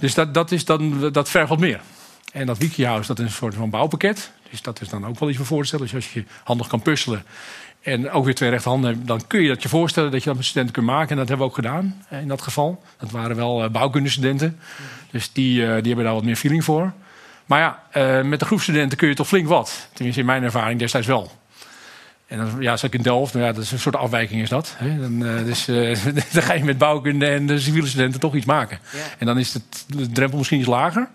dus 0.00 0.14
dat, 0.14 0.34
dat, 0.34 0.52
is 0.52 0.64
dan, 0.64 1.12
dat 1.12 1.30
vergt 1.30 1.48
wat 1.48 1.58
meer. 1.58 1.80
En 2.32 2.46
dat 2.46 2.58
wikihouse, 2.58 3.06
dat 3.06 3.18
is 3.18 3.24
een 3.24 3.30
soort 3.30 3.54
van 3.54 3.70
bouwpakket. 3.70 4.30
Dus 4.50 4.62
dat 4.62 4.80
is 4.80 4.88
dan 4.88 5.06
ook 5.06 5.18
wel 5.18 5.28
iets 5.28 5.38
voor 5.38 5.46
voorstellen. 5.46 5.84
Dus 5.84 5.94
als 5.94 6.12
je 6.12 6.24
handig 6.44 6.66
kan 6.66 6.82
puzzelen 6.82 7.22
en 7.80 8.10
ook 8.10 8.24
weer 8.24 8.34
twee 8.34 8.50
rechterhanden 8.50 8.94
hebt, 8.94 9.06
dan 9.06 9.26
kun 9.26 9.42
je 9.42 9.48
dat 9.48 9.62
je 9.62 9.68
voorstellen 9.68 10.10
dat 10.10 10.20
je 10.20 10.26
dat 10.26 10.36
met 10.36 10.44
studenten 10.44 10.74
kunt 10.74 10.86
maken. 10.86 11.10
En 11.10 11.16
dat 11.16 11.28
hebben 11.28 11.46
we 11.46 11.52
ook 11.52 11.58
gedaan 11.58 12.02
in 12.10 12.28
dat 12.28 12.42
geval. 12.42 12.82
Dat 12.98 13.10
waren 13.10 13.36
wel 13.36 13.64
uh, 13.64 13.70
bouwkundestudenten. 13.70 14.58
Dus 15.10 15.32
die, 15.32 15.60
uh, 15.60 15.66
die 15.66 15.86
hebben 15.86 16.04
daar 16.04 16.14
wat 16.14 16.24
meer 16.24 16.36
feeling 16.36 16.64
voor. 16.64 16.92
Maar 17.46 17.60
ja, 17.92 18.22
met 18.22 18.40
de 18.40 18.46
groepstudenten 18.46 18.98
kun 18.98 19.08
je 19.08 19.14
toch 19.14 19.28
flink 19.28 19.48
wat. 19.48 19.88
Tenminste, 19.92 20.20
in 20.20 20.26
mijn 20.26 20.42
ervaring 20.42 20.78
destijds 20.78 21.06
wel. 21.06 21.30
En 22.28 22.38
dan, 22.38 22.56
ja, 22.60 22.76
zat 22.76 22.92
ik 22.92 22.98
in 22.98 23.02
Delft, 23.02 23.34
nou 23.34 23.46
ja, 23.46 23.52
dat 23.52 23.62
is 23.62 23.72
een 23.72 23.78
soort 23.78 23.96
afwijking 23.96 24.42
is 24.42 24.48
dat. 24.48 24.74
Hè? 24.76 25.00
Dan, 25.00 25.22
uh, 25.22 25.44
dus, 25.44 25.68
uh, 25.68 26.04
dan 26.32 26.42
ga 26.42 26.52
je 26.52 26.64
met 26.64 26.78
bouwkunde 26.78 27.26
en 27.26 27.46
de 27.46 27.58
civiele 27.60 27.86
studenten 27.86 28.20
toch 28.20 28.34
iets 28.34 28.46
maken. 28.46 28.78
Ja. 28.92 28.98
En 29.18 29.26
dan 29.26 29.38
is 29.38 29.54
het, 29.54 29.84
de 29.86 30.10
drempel 30.10 30.38
misschien 30.38 30.58
iets 30.58 30.68
lager. 30.68 31.08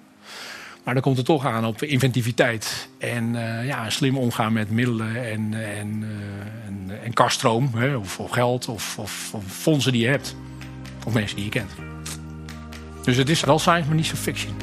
Maar 0.83 0.93
dan 0.93 1.03
komt 1.03 1.17
het 1.17 1.25
toch 1.25 1.45
aan 1.45 1.65
op 1.65 1.81
inventiviteit. 1.81 2.89
En 2.97 3.33
uh, 3.33 3.65
ja, 3.65 3.89
slim 3.89 4.17
omgaan 4.17 4.53
met 4.53 4.69
middelen 4.69 5.31
en, 5.31 5.53
en, 5.53 6.03
en, 6.65 6.91
en 7.03 7.13
kaststroom. 7.13 7.69
Hè? 7.75 7.95
Of, 7.95 8.19
of, 8.19 8.31
geld 8.31 8.67
of, 8.67 8.99
of, 8.99 9.33
of, 9.33 9.43
fondsen 9.45 9.91
die 9.91 10.01
je 10.01 10.07
hebt. 10.07 10.35
Of 11.05 11.13
mensen 11.13 11.35
die 11.35 11.45
je 11.45 11.51
kent. 11.51 11.71
Dus 13.03 13.17
het 13.17 13.29
is 13.29 13.43
wel 13.43 13.59
science, 13.59 13.87
maar 13.87 13.95
niet 13.95 14.05
zo 14.05 14.15
fiction. 14.15 14.53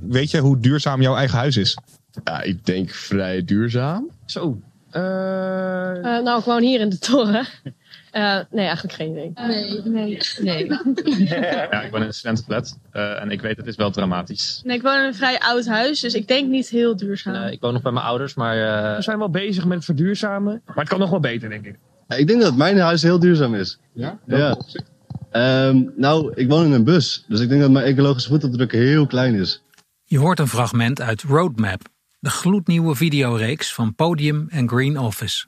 Weet 0.00 0.30
je 0.30 0.38
hoe 0.38 0.60
duurzaam 0.60 1.02
jouw 1.02 1.16
eigen 1.16 1.38
huis 1.38 1.56
is? 1.56 1.78
Ja, 2.24 2.42
ik 2.42 2.66
denk 2.66 2.90
vrij 2.90 3.44
duurzaam. 3.44 4.10
Zo. 4.26 4.60
Uh, 4.92 5.02
nou, 6.22 6.42
gewoon 6.42 6.62
hier 6.62 6.80
in 6.80 6.88
de 6.88 6.98
toren. 6.98 7.46
Uh, 8.12 8.38
nee, 8.50 8.66
eigenlijk 8.66 8.94
geen 8.94 9.10
idee. 9.10 9.32
Nee, 9.34 9.82
nee, 9.84 10.18
nee. 10.40 10.66
ja, 11.70 11.82
ik 11.82 11.90
woon 11.90 12.00
in 12.00 12.06
een 12.06 12.14
studentenflat 12.14 12.78
uh, 12.92 13.20
en 13.22 13.30
ik 13.30 13.40
weet 13.40 13.56
het 13.56 13.66
is 13.66 13.76
wel 13.76 13.90
dramatisch. 13.90 14.60
Nee, 14.64 14.76
ik 14.76 14.82
woon 14.82 14.98
in 14.98 15.04
een 15.04 15.14
vrij 15.14 15.38
oud 15.38 15.66
huis, 15.66 16.00
dus 16.00 16.14
ik 16.14 16.28
denk 16.28 16.48
niet 16.48 16.68
heel 16.68 16.96
duurzaam. 16.96 17.34
Uh, 17.34 17.52
ik 17.52 17.60
woon 17.60 17.72
nog 17.72 17.82
bij 17.82 17.92
mijn 17.92 18.04
ouders, 18.04 18.34
maar... 18.34 18.56
We 18.96 19.02
zijn 19.02 19.18
wel 19.18 19.30
bezig 19.30 19.64
met 19.64 19.84
verduurzamen, 19.84 20.62
maar 20.66 20.76
het 20.76 20.88
kan 20.88 20.98
nog 20.98 21.10
wel 21.10 21.20
beter, 21.20 21.48
denk 21.48 21.66
ik. 21.66 21.78
Ja, 22.08 22.16
ik 22.16 22.26
denk 22.26 22.40
dat 22.40 22.56
mijn 22.56 22.78
huis 22.78 23.02
heel 23.02 23.18
duurzaam 23.18 23.54
is. 23.54 23.78
Ja? 23.92 24.18
Ja. 24.26 24.56
Um, 25.66 25.92
nou, 25.96 26.32
ik 26.34 26.48
woon 26.48 26.64
in 26.64 26.72
een 26.72 26.84
bus, 26.84 27.24
dus 27.28 27.40
ik 27.40 27.48
denk 27.48 27.60
dat 27.60 27.70
mijn 27.70 27.84
ecologische 27.84 28.28
voetafdruk 28.28 28.72
heel 28.72 29.06
klein 29.06 29.34
is. 29.34 29.62
Je 30.04 30.18
hoort 30.18 30.38
een 30.38 30.48
fragment 30.48 31.00
uit 31.00 31.22
Roadmap, 31.22 31.80
de 32.22 32.30
gloednieuwe 32.30 32.94
videoreeks 32.94 33.74
van 33.74 33.94
Podium 33.94 34.46
en 34.48 34.68
Green 34.68 34.98
Office. 34.98 35.46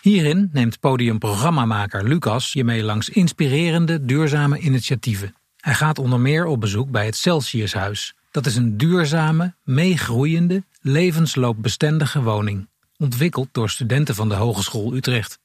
Hierin 0.00 0.50
neemt 0.52 0.80
podiumprogrammamaker 0.80 2.04
Lucas 2.04 2.52
je 2.52 2.64
mee 2.64 2.82
langs 2.82 3.08
inspirerende, 3.08 4.04
duurzame 4.04 4.58
initiatieven. 4.58 5.34
Hij 5.56 5.74
gaat 5.74 5.98
onder 5.98 6.20
meer 6.20 6.46
op 6.46 6.60
bezoek 6.60 6.90
bij 6.90 7.04
het 7.04 7.16
Celsiushuis. 7.16 8.14
Dat 8.30 8.46
is 8.46 8.56
een 8.56 8.76
duurzame, 8.76 9.54
meegroeiende, 9.62 10.64
levensloopbestendige 10.80 12.22
woning. 12.22 12.68
Ontwikkeld 12.96 13.48
door 13.52 13.70
studenten 13.70 14.14
van 14.14 14.28
de 14.28 14.34
Hogeschool 14.34 14.94
Utrecht. 14.94 15.38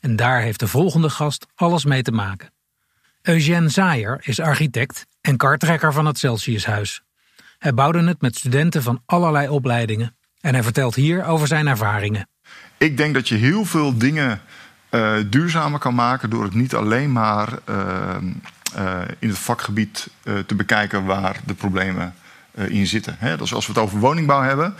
En 0.00 0.16
daar 0.16 0.40
heeft 0.40 0.60
de 0.60 0.68
volgende 0.68 1.10
gast 1.10 1.46
alles 1.54 1.84
mee 1.84 2.02
te 2.02 2.12
maken. 2.12 2.52
Eugène 3.22 3.68
Zaaier 3.68 4.20
is 4.22 4.40
architect 4.40 5.06
en 5.20 5.36
kartrekker 5.36 5.92
van 5.92 6.06
het 6.06 6.18
Celsiushuis. 6.18 7.03
Hij 7.64 7.74
bouwde 7.74 8.04
het 8.04 8.20
met 8.20 8.36
studenten 8.36 8.82
van 8.82 9.02
allerlei 9.06 9.48
opleidingen. 9.48 10.16
En 10.40 10.54
hij 10.54 10.62
vertelt 10.62 10.94
hier 10.94 11.24
over 11.24 11.46
zijn 11.46 11.66
ervaringen. 11.66 12.28
Ik 12.78 12.96
denk 12.96 13.14
dat 13.14 13.28
je 13.28 13.34
heel 13.34 13.64
veel 13.64 13.98
dingen 13.98 14.40
uh, 14.90 15.16
duurzamer 15.26 15.78
kan 15.78 15.94
maken 15.94 16.30
door 16.30 16.44
het 16.44 16.54
niet 16.54 16.74
alleen 16.74 17.12
maar 17.12 17.48
uh, 17.68 18.16
uh, 18.78 19.00
in 19.18 19.28
het 19.28 19.38
vakgebied 19.38 20.08
te 20.46 20.54
bekijken 20.54 21.04
waar 21.04 21.40
de 21.44 21.54
problemen 21.54 22.14
in 22.54 22.86
zitten. 22.86 23.16
He, 23.18 23.36
dus 23.36 23.54
als 23.54 23.66
we 23.66 23.72
het 23.72 23.82
over 23.82 23.98
woningbouw 23.98 24.42
hebben, 24.42 24.74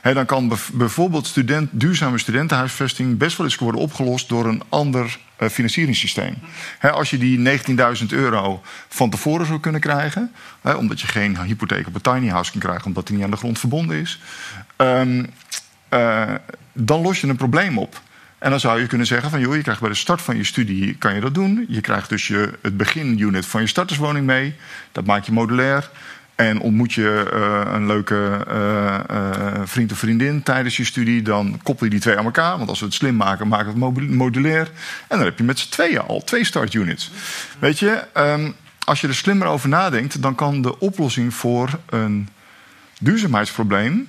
he, 0.00 0.14
dan 0.14 0.26
kan 0.26 0.58
bijvoorbeeld 0.72 1.26
student, 1.26 1.68
duurzame 1.72 2.18
studentenhuisvesting 2.18 3.18
best 3.18 3.36
wel 3.36 3.46
eens 3.46 3.56
worden 3.56 3.80
opgelost 3.80 4.28
door 4.28 4.46
een 4.46 4.62
ander 4.68 5.18
financieringssysteem. 5.50 6.34
He, 6.78 6.90
als 6.90 7.10
je 7.10 7.18
die 7.18 7.58
19.000 8.00 8.06
euro 8.08 8.62
van 8.88 9.10
tevoren 9.10 9.46
zou 9.46 9.60
kunnen 9.60 9.80
krijgen, 9.80 10.32
omdat 10.76 11.00
je 11.00 11.06
geen 11.06 11.42
hypotheek 11.42 11.86
op 11.86 11.94
een 11.94 12.00
tiny 12.00 12.28
house 12.28 12.50
kan 12.50 12.60
krijgen 12.60 12.86
omdat 12.86 13.06
die 13.06 13.16
niet 13.16 13.24
aan 13.24 13.30
de 13.30 13.36
grond 13.36 13.58
verbonden 13.58 14.00
is. 14.00 14.20
Um, 14.76 15.26
uh, 15.90 16.34
dan 16.72 17.02
los 17.02 17.20
je 17.20 17.26
een 17.26 17.36
probleem 17.36 17.78
op. 17.78 18.00
En 18.38 18.50
dan 18.50 18.60
zou 18.60 18.80
je 18.80 18.86
kunnen 18.86 19.06
zeggen 19.06 19.30
van 19.30 19.40
joh, 19.40 19.54
je 19.54 19.62
krijgt 19.62 19.80
bij 19.80 19.90
de 19.90 19.96
start 19.96 20.22
van 20.22 20.36
je 20.36 20.44
studie 20.44 20.94
kan 20.94 21.14
je 21.14 21.20
dat 21.20 21.34
doen. 21.34 21.64
Je 21.68 21.80
krijgt 21.80 22.08
dus 22.08 22.26
je, 22.26 22.58
het 22.62 22.76
beginunit 22.76 23.46
van 23.46 23.60
je 23.60 23.66
starterswoning 23.66 24.26
mee. 24.26 24.54
Dat 24.92 25.06
maak 25.06 25.24
je 25.24 25.32
modulair. 25.32 25.90
En 26.40 26.60
ontmoet 26.60 26.92
je 26.92 27.30
uh, 27.32 27.72
een 27.74 27.86
leuke 27.86 28.46
uh, 28.48 29.00
uh, 29.10 29.60
vriend 29.64 29.92
of 29.92 29.98
vriendin 29.98 30.42
tijdens 30.42 30.76
je 30.76 30.84
studie, 30.84 31.22
dan 31.22 31.60
koppel 31.62 31.84
je 31.84 31.90
die 31.90 32.00
twee 32.00 32.16
aan 32.18 32.24
elkaar. 32.24 32.56
Want 32.56 32.68
als 32.68 32.78
we 32.78 32.84
het 32.84 32.94
slim 32.94 33.16
maken, 33.16 33.48
maken 33.48 33.78
we 33.78 34.00
het 34.00 34.10
modulair. 34.10 34.70
En 35.08 35.16
dan 35.16 35.24
heb 35.24 35.38
je 35.38 35.44
met 35.44 35.58
z'n 35.58 35.70
tweeën 35.70 36.00
al 36.00 36.24
twee 36.24 36.44
startunits. 36.44 37.10
Weet 37.58 37.78
je, 37.78 38.04
um, 38.14 38.54
als 38.84 39.00
je 39.00 39.08
er 39.08 39.14
slimmer 39.14 39.46
over 39.46 39.68
nadenkt, 39.68 40.22
dan 40.22 40.34
kan 40.34 40.62
de 40.62 40.78
oplossing 40.78 41.34
voor 41.34 41.78
een 41.86 42.28
duurzaamheidsprobleem 43.00 44.08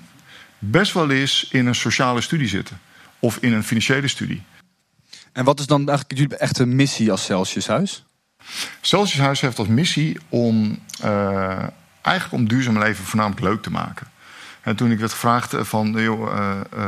best 0.59 0.93
wel 0.93 1.09
eens 1.09 1.47
in 1.51 1.65
een 1.65 1.75
sociale 1.75 2.21
studie 2.21 2.47
zitten. 2.47 2.79
Of 3.19 3.37
in 3.41 3.53
een 3.53 3.63
financiële 3.63 4.07
studie. 4.07 4.43
En 5.31 5.43
wat 5.43 5.59
is 5.59 5.65
dan 5.65 5.87
eigenlijk 5.87 6.19
jullie 6.19 6.37
echte 6.37 6.65
missie 6.65 7.11
als 7.11 7.25
Celsiushuis? 7.25 8.05
Celsiushuis 8.81 9.41
heeft 9.41 9.59
als 9.59 9.67
missie 9.67 10.17
om 10.29 10.79
uh, 11.03 11.63
eigenlijk 12.01 12.41
om 12.41 12.47
duurzaam 12.47 12.79
leven 12.79 13.05
voornamelijk 13.05 13.41
leuk 13.41 13.61
te 13.61 13.71
maken. 13.71 14.07
En 14.61 14.75
toen 14.75 14.91
ik 14.91 14.99
werd 14.99 15.11
gevraagd 15.11 15.55
van, 15.59 15.91
joh, 15.91 16.33
uh, 16.33 16.51
uh, 16.77 16.87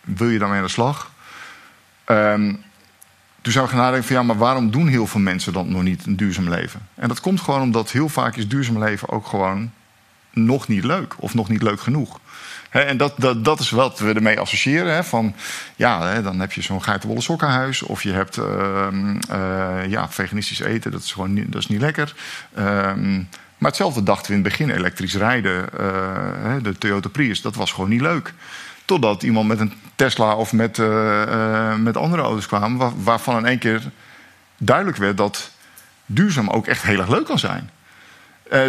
wil 0.00 0.28
je 0.28 0.38
daarmee 0.38 0.58
aan 0.58 0.64
de 0.64 0.70
slag? 0.70 1.10
Um, 2.06 2.62
toen 3.42 3.52
zou 3.52 3.64
ik 3.64 3.70
gaan 3.70 3.80
nadenken 3.80 4.06
van 4.06 4.16
ja, 4.16 4.22
maar 4.22 4.38
waarom 4.38 4.70
doen 4.70 4.88
heel 4.88 5.06
veel 5.06 5.20
mensen 5.20 5.52
dan 5.52 5.70
nog 5.70 5.82
niet 5.82 6.06
een 6.06 6.16
duurzaam 6.16 6.48
leven? 6.48 6.88
En 6.94 7.08
dat 7.08 7.20
komt 7.20 7.40
gewoon 7.40 7.60
omdat 7.60 7.90
heel 7.90 8.08
vaak 8.08 8.36
is 8.36 8.48
duurzaam 8.48 8.78
leven 8.78 9.08
ook 9.08 9.26
gewoon 9.26 9.72
nog 10.32 10.68
niet 10.68 10.84
leuk 10.84 11.14
of 11.16 11.34
nog 11.34 11.48
niet 11.48 11.62
leuk 11.62 11.80
genoeg. 11.80 12.20
En 12.70 12.96
dat, 12.96 13.14
dat, 13.16 13.44
dat 13.44 13.60
is 13.60 13.70
wat 13.70 13.98
we 13.98 14.12
ermee 14.12 14.40
associëren. 14.40 15.04
Van, 15.04 15.34
ja, 15.76 16.20
dan 16.20 16.40
heb 16.40 16.52
je 16.52 16.62
zo'n 16.62 16.82
geitenwolle 16.82 17.20
sokkenhuis. 17.20 17.82
Of 17.82 18.02
je 18.02 18.12
hebt 18.12 18.36
uh, 18.36 19.86
ja, 19.86 20.08
veganistisch 20.08 20.60
eten. 20.60 20.90
Dat 20.90 21.02
is 21.02 21.12
gewoon 21.12 21.32
niet, 21.32 21.52
dat 21.52 21.60
is 21.60 21.68
niet 21.68 21.80
lekker. 21.80 22.14
Um, 22.58 23.28
maar 23.60 23.70
hetzelfde 23.70 24.02
dachten 24.02 24.30
we 24.30 24.38
in 24.38 24.44
het 24.44 24.48
begin. 24.48 24.70
Elektrisch 24.70 25.14
rijden, 25.14 25.68
uh, 25.80 26.54
de 26.62 26.78
Toyota 26.78 27.08
Prius, 27.08 27.40
dat 27.40 27.54
was 27.54 27.72
gewoon 27.72 27.90
niet 27.90 28.00
leuk. 28.00 28.34
Totdat 28.84 29.22
iemand 29.22 29.48
met 29.48 29.60
een 29.60 29.72
Tesla 29.94 30.34
of 30.34 30.52
met, 30.52 30.78
met 31.78 31.96
andere 31.96 32.22
auto's 32.22 32.46
kwam... 32.46 32.76
Waar, 32.76 33.02
waarvan 33.02 33.36
in 33.36 33.46
één 33.46 33.58
keer 33.58 33.82
duidelijk 34.58 34.96
werd 34.96 35.16
dat 35.16 35.50
duurzaam 36.06 36.48
ook 36.48 36.66
echt 36.66 36.82
heel 36.82 36.98
erg 36.98 37.08
leuk 37.08 37.24
kan 37.24 37.38
zijn. 37.38 37.70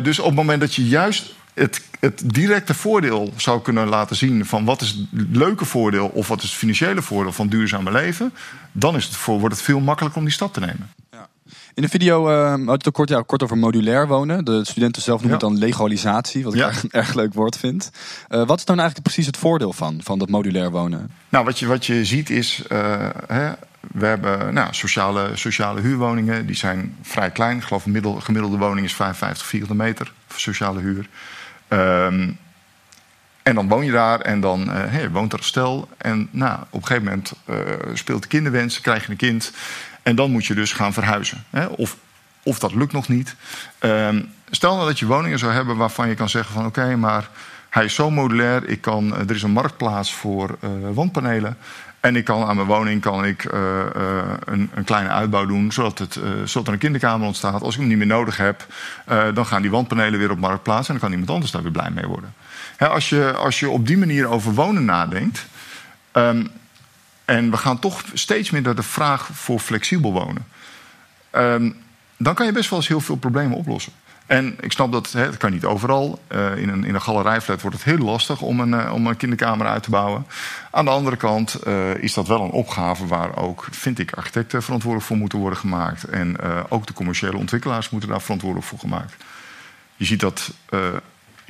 dus 0.03 0.19
op 0.19 0.25
het 0.25 0.35
moment 0.35 0.61
dat 0.61 0.75
je 0.75 0.87
juist 0.87 1.33
het, 1.53 1.81
het, 1.99 2.21
directe 2.25 2.73
voordeel 2.73 3.33
zou 3.37 3.61
kunnen 3.61 3.87
laten 3.87 4.15
zien 4.15 4.45
van 4.45 4.65
wat 4.65 4.81
is 4.81 4.89
het 4.89 5.27
leuke 5.31 5.65
voordeel 5.65 6.07
of 6.07 6.27
wat 6.27 6.43
is 6.43 6.49
het 6.49 6.57
financiële 6.57 7.01
voordeel 7.01 7.33
van 7.33 7.47
duurzame 7.47 7.91
leven, 7.91 8.33
dan 8.71 8.95
is 8.95 9.05
het 9.05 9.15
voor, 9.15 9.39
wordt 9.39 9.55
het 9.55 9.63
veel 9.63 9.79
makkelijker 9.79 10.19
om 10.19 10.25
die 10.25 10.33
stap 10.33 10.53
te 10.53 10.59
nemen. 10.59 10.89
In 11.73 11.81
de 11.81 11.89
video 11.89 12.29
uh, 12.29 12.49
had 12.49 12.59
je 12.65 12.71
het 12.71 12.87
ook 12.87 12.93
kort, 12.93 13.09
ja, 13.09 13.23
kort 13.25 13.43
over 13.43 13.57
modulair 13.57 14.07
wonen. 14.07 14.45
De 14.45 14.65
studenten 14.65 15.01
zelf 15.01 15.21
noemen 15.21 15.39
ja. 15.39 15.45
het 15.45 15.55
dan 15.55 15.65
legalisatie, 15.65 16.43
wat 16.43 16.53
ik 16.53 16.61
erg, 16.61 16.83
een 16.83 16.91
erg 17.01 17.13
leuk 17.13 17.33
woord 17.33 17.57
vind. 17.57 17.91
Uh, 18.29 18.45
wat 18.45 18.57
is 18.57 18.65
dan 18.65 18.79
eigenlijk 18.79 19.07
precies 19.07 19.25
het 19.25 19.37
voordeel 19.37 19.73
van, 19.73 19.99
van 20.03 20.19
dat 20.19 20.29
modulair 20.29 20.71
wonen? 20.71 21.11
Nou, 21.29 21.45
wat 21.45 21.59
je, 21.59 21.67
wat 21.67 21.85
je 21.85 22.05
ziet 22.05 22.29
is, 22.29 22.63
uh, 22.71 23.09
hè, 23.27 23.51
we 23.91 24.05
hebben 24.05 24.53
nou, 24.53 24.67
sociale, 24.73 25.29
sociale 25.33 25.81
huurwoningen, 25.81 26.45
die 26.45 26.55
zijn 26.55 26.95
vrij 27.01 27.29
klein. 27.29 27.57
Ik 27.57 27.63
geloof 27.63 27.85
een 27.85 28.21
gemiddelde 28.21 28.57
woning 28.57 28.85
is 28.85 28.93
55 28.93 29.47
vierkante 29.47 29.75
meter 29.75 30.11
voor 30.27 30.39
sociale 30.39 30.79
huur. 30.79 31.07
Um, 31.69 32.37
en 33.43 33.55
dan 33.55 33.67
woon 33.67 33.85
je 33.85 33.91
daar 33.91 34.19
en 34.19 34.39
dan 34.39 34.69
hey, 34.69 35.09
woont 35.09 35.33
er 35.33 35.39
een 35.39 35.45
stel. 35.45 35.89
En 35.97 36.27
nou, 36.31 36.59
op 36.69 36.81
een 36.81 36.87
gegeven 36.87 37.03
moment 37.03 37.33
uh, 37.49 37.55
speelt 37.93 38.21
de 38.21 38.27
kinderwens, 38.27 38.81
krijg 38.81 39.05
je 39.05 39.11
een 39.11 39.17
kind. 39.17 39.51
En 40.03 40.15
dan 40.15 40.31
moet 40.31 40.45
je 40.45 40.55
dus 40.55 40.73
gaan 40.73 40.93
verhuizen. 40.93 41.43
Hè? 41.49 41.65
Of, 41.65 41.97
of 42.43 42.59
dat 42.59 42.73
lukt 42.73 42.93
nog 42.93 43.07
niet. 43.07 43.35
Um, 43.79 44.33
stel 44.49 44.75
nou 44.75 44.87
dat 44.87 44.99
je 44.99 45.05
woningen 45.05 45.39
zou 45.39 45.53
hebben 45.53 45.77
waarvan 45.77 46.07
je 46.07 46.15
kan 46.15 46.29
zeggen 46.29 46.53
van... 46.53 46.65
oké, 46.65 46.95
maar 46.95 47.29
hij 47.69 47.85
is 47.85 47.95
zo 47.95 48.11
modulair. 48.11 48.67
Ik 48.67 48.81
kan, 48.81 49.07
uh, 49.07 49.19
er 49.19 49.35
is 49.35 49.43
een 49.43 49.51
marktplaats 49.51 50.13
voor 50.13 50.57
wandpanelen. 50.93 51.57
En 51.99 52.15
ik 52.15 52.25
kan 52.25 52.43
aan 52.43 52.55
mijn 52.55 52.67
woning 52.67 53.01
kan 53.01 53.25
ik, 53.25 53.53
uh, 53.53 53.79
een, 54.45 54.69
een, 54.73 54.83
kleine 54.83 55.09
uitbouw 55.09 55.45
doen, 55.45 55.71
zodat, 55.71 55.99
het, 55.99 56.15
uh, 56.15 56.65
er 56.65 56.73
een 56.73 56.77
kinderkamer 56.77 57.27
ontstaat. 57.27 57.61
Als 57.61 57.73
ik 57.73 57.79
hem 57.79 57.89
niet 57.89 57.97
meer 57.97 58.07
nodig 58.07 58.37
heb, 58.37 58.65
dan 59.33 59.45
gaan 59.45 59.61
die 59.61 59.71
wandpanelen 59.71 60.19
weer 60.19 60.31
op 60.31 60.39
marktplaats 60.39 60.87
en 60.87 60.93
dan 60.93 61.01
kan 61.01 61.11
iemand 61.11 61.29
anders 61.29 61.51
daar 61.51 61.61
weer 61.61 61.71
blij 61.71 61.89
mee 61.89 62.05
worden. 62.05 62.33
He, 62.77 62.87
als, 62.87 63.09
je, 63.09 63.33
als 63.33 63.59
je 63.59 63.69
op 63.69 63.87
die 63.87 63.97
manier 63.97 64.27
over 64.27 64.53
wonen 64.53 64.85
nadenkt, 64.85 65.45
um, 66.13 66.49
en 67.31 67.51
we 67.51 67.57
gaan 67.57 67.79
toch 67.79 68.03
steeds 68.13 68.49
meer 68.49 68.61
naar 68.61 68.75
de 68.75 68.83
vraag 68.83 69.29
voor 69.33 69.59
flexibel 69.59 70.11
wonen, 70.11 70.47
um, 71.31 71.75
dan 72.17 72.33
kan 72.33 72.45
je 72.45 72.51
best 72.51 72.69
wel 72.69 72.79
eens 72.79 72.87
heel 72.87 73.01
veel 73.01 73.15
problemen 73.15 73.57
oplossen. 73.57 73.93
En 74.25 74.55
ik 74.59 74.71
snap 74.71 74.91
dat 74.91 75.11
het 75.11 75.37
kan 75.37 75.51
niet 75.51 75.65
overal. 75.65 76.21
Uh, 76.29 76.57
in, 76.57 76.69
een, 76.69 76.83
in 76.83 76.93
een 76.93 77.01
galerijflat 77.01 77.61
wordt 77.61 77.75
het 77.75 77.85
heel 77.85 78.05
lastig 78.05 78.41
om 78.41 78.59
een, 78.59 78.69
uh, 78.69 78.93
om 78.93 79.07
een 79.07 79.17
kinderkamer 79.17 79.67
uit 79.67 79.83
te 79.83 79.89
bouwen. 79.89 80.25
Aan 80.71 80.85
de 80.85 80.91
andere 80.91 81.15
kant 81.15 81.59
uh, 81.67 81.95
is 81.95 82.13
dat 82.13 82.27
wel 82.27 82.41
een 82.41 82.49
opgave 82.49 83.07
waar 83.07 83.37
ook, 83.37 83.67
vind 83.71 83.99
ik, 83.99 84.13
architecten 84.13 84.63
verantwoordelijk 84.63 85.09
voor 85.09 85.17
moeten 85.17 85.39
worden 85.39 85.59
gemaakt. 85.59 86.03
En 86.03 86.39
ook 86.69 86.87
de 86.87 86.93
commerciële 86.93 87.37
ontwikkelaars 87.37 87.89
moeten 87.89 88.09
daar 88.09 88.21
verantwoordelijk 88.21 88.67
voor 88.67 88.79
gemaakt. 88.79 89.15
Je 89.95 90.05
ziet 90.05 90.19
dat 90.19 90.51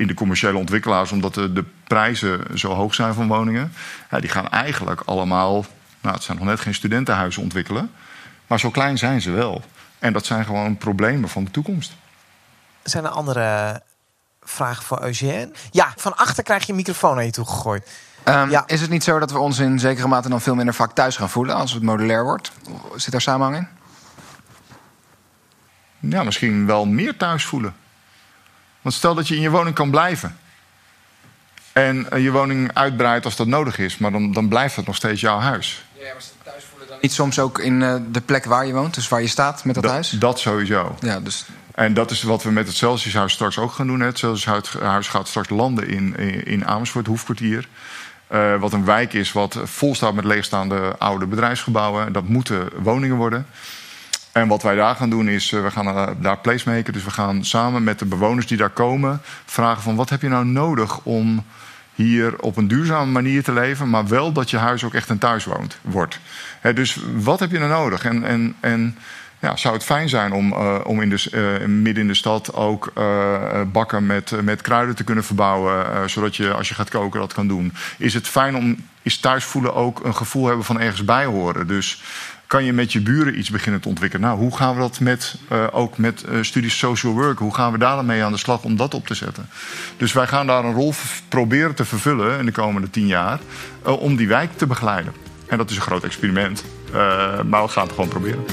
in 0.02 0.08
de 0.08 0.14
commerciële 0.14 0.58
ontwikkelaars, 0.58 1.12
omdat 1.12 1.34
de, 1.34 1.54
de, 1.54 1.66
prijzen 1.84 2.60
zo 2.60 2.74
hoog 2.74 2.94
zijn 2.94 3.14
van 3.14 3.28
woningen, 3.28 3.74
ja, 4.12 4.20
die 4.20 4.30
gaan 4.30 4.50
eigenlijk 4.50 5.02
allemaal, 5.06 5.66
nou, 6.02 6.16
het 6.16 6.24
zijn 6.24 6.38
nog 6.38 6.48
net 6.48 6.60
geen 6.60 6.74
studentenhuizen 6.74 7.42
ontwikkelen, 7.42 7.92
maar 8.48 8.60
zo 8.60 8.70
klein 8.70 8.98
zijn 8.98 9.22
ze 9.22 9.32
wel. 9.32 9.64
En 10.00 10.14
dat 10.14 10.26
zijn 10.26 10.46
gewoon 10.46 10.78
problemen 10.78 11.30
van 11.30 11.44
de 11.44 11.52
toekomst. 11.52 11.96
Zijn 12.84 13.04
er 13.04 13.10
andere 13.10 13.82
vragen 14.44 14.84
voor 14.84 15.04
Eugène? 15.04 15.52
Ja, 15.72 15.94
van 15.96 16.18
achter 16.18 16.44
krijg 16.44 16.64
je 16.64 16.70
een 16.70 16.78
microfoon 16.78 17.16
naar 17.16 17.26
je 17.26 17.32
toe 17.32 17.46
gegooid. 17.46 17.90
Um, 18.26 18.50
ja. 18.50 18.64
Is 18.68 18.82
het 18.82 18.90
niet 18.90 19.04
zo 19.04 19.20
dat 19.20 19.32
we 19.32 19.40
ons 19.40 19.60
in 19.60 19.80
zekere 19.80 20.08
mate 20.08 20.30
dan 20.30 20.42
veel 20.42 20.56
minder 20.56 20.74
vaak 20.74 20.92
thuis 20.92 21.18
gaan 21.18 21.30
voelen 21.30 21.56
als 21.56 21.74
het 21.74 21.84
modulair 21.84 22.24
wordt? 22.24 22.52
Zit 22.96 23.12
daar 23.12 23.22
samenhang 23.22 23.56
in? 23.58 23.68
Ja, 26.10 26.24
misschien 26.24 26.66
wel 26.66 26.86
meer 26.86 27.18
thuis 27.18 27.46
voelen. 27.46 27.76
Want 28.82 28.96
stel 28.96 29.16
dat 29.16 29.28
je 29.28 29.36
in 29.36 29.42
je 29.42 29.50
woning 29.50 29.76
kan 29.76 29.90
blijven. 29.90 30.38
En 31.74 32.12
eh, 32.12 32.24
je 32.24 32.32
woning 32.32 32.74
uitbreidt 32.74 33.26
als 33.26 33.36
dat 33.36 33.48
nodig 33.48 33.78
is. 33.78 33.98
Maar 33.98 34.12
dan, 34.12 34.32
dan 34.32 34.48
blijft 34.48 34.76
het 34.76 34.86
nog 34.86 34.96
steeds 34.96 35.22
jouw 35.22 35.40
huis. 35.40 35.86
Niet 37.02 37.14
soms 37.14 37.40
ook 37.40 37.60
in 37.60 37.82
eh, 37.82 37.96
de 38.12 38.22
plek 38.22 38.46
waar 38.46 38.66
je 38.66 38.74
woont, 38.74 38.94
dus 38.94 39.08
waar 39.08 39.22
je 39.22 39.28
staat 39.28 39.66
met 39.66 39.76
dat, 39.76 39.86
huis? 39.86 40.10
Dat 40.10 40.40
sowieso. 40.40 40.96
Ja, 41.00 41.20
dus... 41.20 41.46
En 41.76 41.94
dat 41.94 42.12
is 42.12 42.24
wat 42.24 42.44
we 42.44 42.52
met 42.52 42.68
het 42.68 42.76
Celsiushuis 42.76 43.34
straks 43.34 43.58
ook 43.58 43.72
gaan 43.72 43.88
doen. 43.88 44.00
Het 44.00 44.18
Celsiushuis 44.18 45.08
gaat 45.08 45.28
straks 45.28 45.50
landen 45.50 45.88
in, 45.88 46.16
in 46.46 46.68
Amersfoort, 46.68 47.08
Hoefkwartier. 47.08 47.68
Uh, 48.32 48.60
wat 48.60 48.74
een 48.74 48.86
wijk 48.86 49.14
is 49.14 49.32
wat 49.32 49.60
vol 49.64 49.96
staat 49.96 50.14
met 50.14 50.26
leegstaande 50.26 50.96
oude 50.98 51.26
bedrijfsgebouwen. 51.26 52.14
Dat 52.14 52.28
moeten 52.28 52.70
woningen 52.82 53.16
worden. 53.16 53.46
En 54.32 54.48
wat 54.48 54.64
wij 54.64 54.76
daar 54.76 54.96
gaan 54.96 55.10
doen 55.10 55.28
is, 55.28 55.52
uh, 55.52 55.64
we 55.64 55.72
gaan 55.72 55.88
uh, 55.88 56.08
daar 56.20 56.38
placemaken. 56.38 56.94
Dus 56.94 57.04
we 57.04 57.12
gaan 57.12 57.46
samen 57.46 57.84
met 57.84 58.00
de 58.00 58.06
bewoners 58.06 58.48
die 58.48 58.58
daar 58.58 58.70
komen... 58.70 59.22
vragen 59.46 59.82
van 59.82 59.96
wat 59.96 60.10
heb 60.10 60.22
je 60.22 60.30
nou 60.30 60.46
nodig 60.46 61.00
om 61.04 61.46
hier 61.96 62.42
op 62.42 62.58
een 62.58 62.68
duurzame 62.68 63.12
manier 63.12 63.44
te 63.44 63.54
leven... 63.54 63.90
maar 63.90 64.08
wel 64.08 64.32
dat 64.32 64.50
je 64.50 64.58
huis 64.58 64.84
ook 64.84 64.94
echt 64.94 65.10
een 65.10 65.18
thuis 65.18 65.46
woont, 65.46 65.78
wordt. 65.82 66.20
Dus 66.74 67.00
wat 67.16 67.40
heb 67.40 67.52
je 67.52 67.60
nou 67.60 67.70
nodig? 67.70 68.06
En, 68.06 68.24
en, 68.24 68.56
en 68.60 68.98
ja, 69.40 69.56
zou 69.56 69.74
het 69.74 69.84
fijn 69.84 70.10
zijn 70.10 70.32
om, 70.32 70.52
uh, 70.52 70.80
om 70.84 71.02
in 71.02 71.10
de, 71.10 71.64
midden 71.68 72.04
in 72.04 72.08
de 72.08 72.14
stad 72.14 72.54
ook 72.54 72.94
bakken 73.72 74.06
met, 74.06 74.44
met 74.44 74.62
kruiden 74.62 74.96
te 74.96 75.04
kunnen 75.04 75.24
verbouwen. 75.24 76.10
zodat 76.10 76.36
je 76.36 76.54
als 76.54 76.70
je 76.70 76.76
gaat 76.76 76.90
koken 76.90 77.20
dat 77.20 77.34
kan 77.34 77.48
doen. 77.48 77.74
Is 77.98 78.14
het 78.14 78.28
fijn 78.28 78.56
om 78.56 78.78
is 79.02 79.18
thuis 79.18 79.44
voelen 79.44 79.74
ook 79.74 80.04
een 80.04 80.16
gevoel 80.16 80.46
hebben 80.46 80.66
van 80.66 80.80
ergens 80.80 81.06
bij 81.06 81.26
horen. 81.26 81.68
Dus 81.68 82.02
kan 82.52 82.64
je 82.64 82.74
met 82.74 82.92
je 82.92 83.02
buren 83.02 83.38
iets 83.38 83.50
beginnen 83.50 83.82
te 83.82 83.88
ontwikkelen. 83.88 84.28
Nou, 84.28 84.40
hoe 84.40 84.56
gaan 84.56 84.74
we 84.74 84.80
dat 84.80 85.00
met, 85.00 85.36
ook 85.72 85.98
met 85.98 86.26
studies 86.42 86.78
social 86.78 87.14
work? 87.14 87.40
Hoe 87.40 87.54
gaan 87.54 87.72
we 87.72 87.78
daar 87.78 88.06
mee 88.06 88.24
aan 88.24 88.32
de 88.32 88.38
slag 88.38 88.64
om 88.64 88.76
dat 88.76 88.94
op 88.94 89.08
te 89.08 89.14
zetten? 89.14 89.50
Dus 89.98 90.14
wij 90.14 90.28
gaan 90.28 90.48
daar 90.48 90.66
een 90.66 90.74
rol 90.74 90.94
proberen 91.28 91.76
te 91.76 91.86
vervullen 91.86 92.40
in 92.40 92.46
de 92.46 92.52
komende 92.52 92.90
tien 92.90 93.08
jaar. 93.08 93.40
om 93.84 94.16
die 94.16 94.28
wijk 94.28 94.58
te 94.58 94.68
begeleiden. 94.68 95.14
En 95.48 95.58
dat 95.58 95.70
is 95.70 95.76
een 95.76 95.82
groot 95.82 96.04
experiment. 96.04 96.64
maar 97.46 97.64
we 97.64 97.68
gaan 97.68 97.84
het 97.84 97.94
gewoon 97.94 98.10
proberen. 98.10 98.44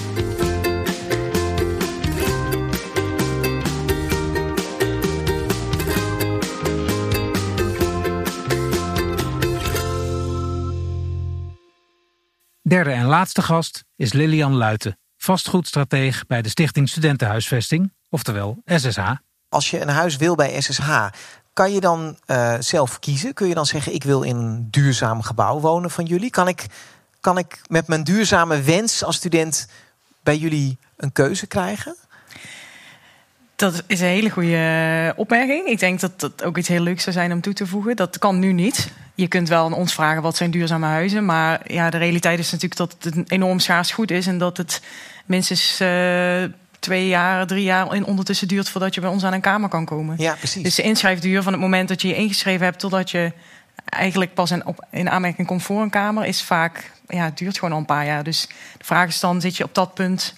Derde 12.79 12.93
en 12.93 13.07
laatste 13.07 13.43
gast 13.43 13.85
is 13.97 14.13
Lilian 14.13 14.55
Luiten, 14.55 14.99
vastgoedstratege 15.17 16.25
bij 16.27 16.43
de 16.43 16.49
Stichting 16.49 16.89
Studentenhuisvesting, 16.89 17.93
oftewel 18.09 18.63
SSH. 18.65 19.13
Als 19.49 19.71
je 19.71 19.81
een 19.81 19.89
huis 19.89 20.17
wil 20.17 20.35
bij 20.35 20.61
SSH, 20.61 21.07
kan 21.53 21.73
je 21.73 21.81
dan 21.81 22.19
uh, 22.27 22.55
zelf 22.59 22.99
kiezen? 22.99 23.35
Kun 23.35 23.49
je 23.49 23.55
dan 23.55 23.67
zeggen: 23.67 23.95
Ik 23.95 24.03
wil 24.03 24.23
in 24.23 24.37
een 24.37 24.69
duurzaam 24.71 25.23
gebouw 25.23 25.61
wonen 25.61 25.91
van 25.91 26.05
jullie? 26.05 26.31
Kan 26.31 26.49
ik, 26.49 26.67
kan 27.21 27.39
ik 27.39 27.61
met 27.69 27.87
mijn 27.87 28.05
duurzame 28.05 28.63
wens 28.63 29.05
als 29.05 29.17
student 29.17 29.69
bij 30.23 30.37
jullie 30.37 30.79
een 30.97 31.13
keuze 31.13 31.47
krijgen? 31.47 31.97
Dat 33.57 33.83
is 33.87 34.01
een 34.01 34.07
hele 34.07 34.31
goede 34.31 35.13
opmerking. 35.17 35.67
Ik 35.67 35.79
denk 35.79 36.01
dat 36.01 36.21
dat 36.21 36.45
ook 36.45 36.59
iets 36.59 36.69
heel 36.69 36.83
leuks 36.83 37.03
zou 37.03 37.17
zijn 37.17 37.33
om 37.33 37.41
toe 37.41 37.53
te 37.53 37.67
voegen. 37.67 37.97
Dat 37.97 38.19
kan 38.19 38.39
nu 38.39 38.53
niet. 38.53 38.91
Je 39.19 39.29
kunt 39.29 39.49
wel 39.49 39.65
aan 39.65 39.73
ons 39.73 39.95
vragen 39.95 40.23
wat 40.23 40.37
zijn 40.37 40.51
duurzame 40.51 40.87
huizen. 40.87 41.25
Maar 41.25 41.73
ja, 41.73 41.91
de 41.91 41.97
realiteit 41.97 42.39
is 42.39 42.51
natuurlijk 42.51 42.81
dat 42.81 42.97
het 43.01 43.17
een 43.17 43.25
enorm 43.29 43.59
schaars 43.59 43.91
goed 43.91 44.11
is. 44.11 44.27
En 44.27 44.39
dat 44.39 44.57
het 44.57 44.83
minstens 45.27 45.81
uh, 45.81 46.45
twee 46.79 47.09
jaar, 47.09 47.47
drie 47.47 47.63
jaar 47.63 47.95
in 47.95 48.05
ondertussen 48.05 48.49
duurt 48.49 48.69
voordat 48.69 48.95
je 48.95 49.01
bij 49.01 49.11
ons 49.11 49.25
aan 49.25 49.33
een 49.33 49.41
kamer 49.41 49.69
kan 49.69 49.85
komen. 49.85 50.15
Ja, 50.19 50.35
precies. 50.35 50.63
Dus 50.63 50.75
de 50.75 50.83
inschrijfduur 50.83 51.43
van 51.43 51.53
het 51.53 51.61
moment 51.61 51.89
dat 51.89 52.03
je 52.03 52.09
je 52.09 52.15
ingeschreven 52.15 52.65
hebt 52.65 52.79
totdat 52.79 53.11
je 53.11 53.33
eigenlijk 53.85 54.35
pas 54.35 54.51
in, 54.51 54.67
op, 54.67 54.87
in 54.91 55.11
aanmerking 55.11 55.47
komt 55.47 55.63
voor 55.63 55.83
een 55.83 55.91
kamer, 55.91 56.25
is 56.25 56.43
vaak, 56.43 56.91
ja, 57.09 57.25
het 57.25 57.39
duurt 57.39 57.59
gewoon 57.59 57.75
al 57.75 57.81
een 57.81 57.85
paar 57.85 58.07
jaar. 58.07 58.25
Dus 58.25 58.49
de 58.79 58.85
vraag 58.85 59.09
is 59.09 59.21
dan, 59.21 59.41
zit 59.41 59.57
je 59.57 59.65
op 59.65 59.75
dat 59.75 59.95
punt 59.95 60.35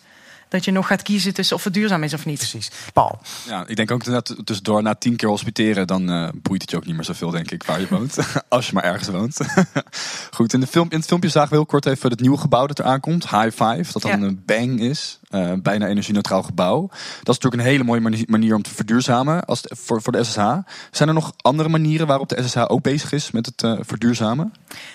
dat 0.50 0.64
je 0.64 0.70
nog 0.70 0.86
gaat 0.86 1.02
kiezen 1.02 1.34
tussen 1.34 1.56
of 1.56 1.64
het 1.64 1.74
duurzaam 1.74 2.02
is 2.02 2.14
of 2.14 2.24
niet. 2.24 2.38
Precies. 2.38 2.70
Paul. 2.92 3.20
Ja, 3.48 3.64
ik 3.66 3.76
denk 3.76 3.90
ook 3.90 4.04
dat 4.04 4.36
tussendoor 4.44 4.82
na 4.82 4.94
tien 4.94 5.16
keer 5.16 5.28
hospiteren, 5.28 5.86
dan 5.86 6.10
uh, 6.10 6.28
boeit 6.34 6.60
het 6.60 6.70
je 6.70 6.76
ook 6.76 6.86
niet 6.86 6.94
meer 6.94 7.04
zoveel, 7.04 7.30
denk 7.30 7.50
ik, 7.50 7.62
waar 7.62 7.80
je 7.80 7.86
woont. 7.90 8.18
Als 8.48 8.66
je 8.66 8.72
maar 8.72 8.84
ergens 8.84 9.08
woont. 9.08 9.38
Goed, 10.36 10.52
in, 10.52 10.60
de 10.60 10.66
film, 10.66 10.86
in 10.90 10.98
het 10.98 11.06
filmpje 11.06 11.28
zagen 11.28 11.50
we 11.50 11.56
heel 11.56 11.66
kort 11.66 11.86
even 11.86 12.10
het 12.10 12.20
nieuwe 12.20 12.38
gebouw 12.38 12.66
dat 12.66 12.78
eraan 12.78 13.00
komt. 13.00 13.30
High 13.30 13.50
Five, 13.64 13.92
dat 13.92 14.02
dan 14.02 14.22
een 14.22 14.42
bang 14.46 14.80
is. 14.80 15.19
Uh, 15.30 15.52
bijna 15.62 15.86
energie-neutraal 15.86 16.42
gebouw. 16.42 16.88
Dat 16.88 17.34
is 17.36 17.38
natuurlijk 17.38 17.62
een 17.62 17.68
hele 17.68 17.84
mooie 17.84 18.24
manier 18.26 18.54
om 18.54 18.62
te 18.62 18.74
verduurzamen 18.74 19.44
als 19.44 19.60
voor, 19.64 20.02
voor 20.02 20.12
de 20.12 20.24
SSH. 20.24 20.56
Zijn 20.90 21.08
er 21.08 21.14
nog 21.14 21.32
andere 21.36 21.68
manieren 21.68 22.06
waarop 22.06 22.28
de 22.28 22.42
SSH 22.42 22.64
ook 22.66 22.82
bezig 22.82 23.12
is 23.12 23.30
met 23.30 23.46
het 23.46 23.62
uh, 23.62 23.78
verduurzamen? 23.80 24.52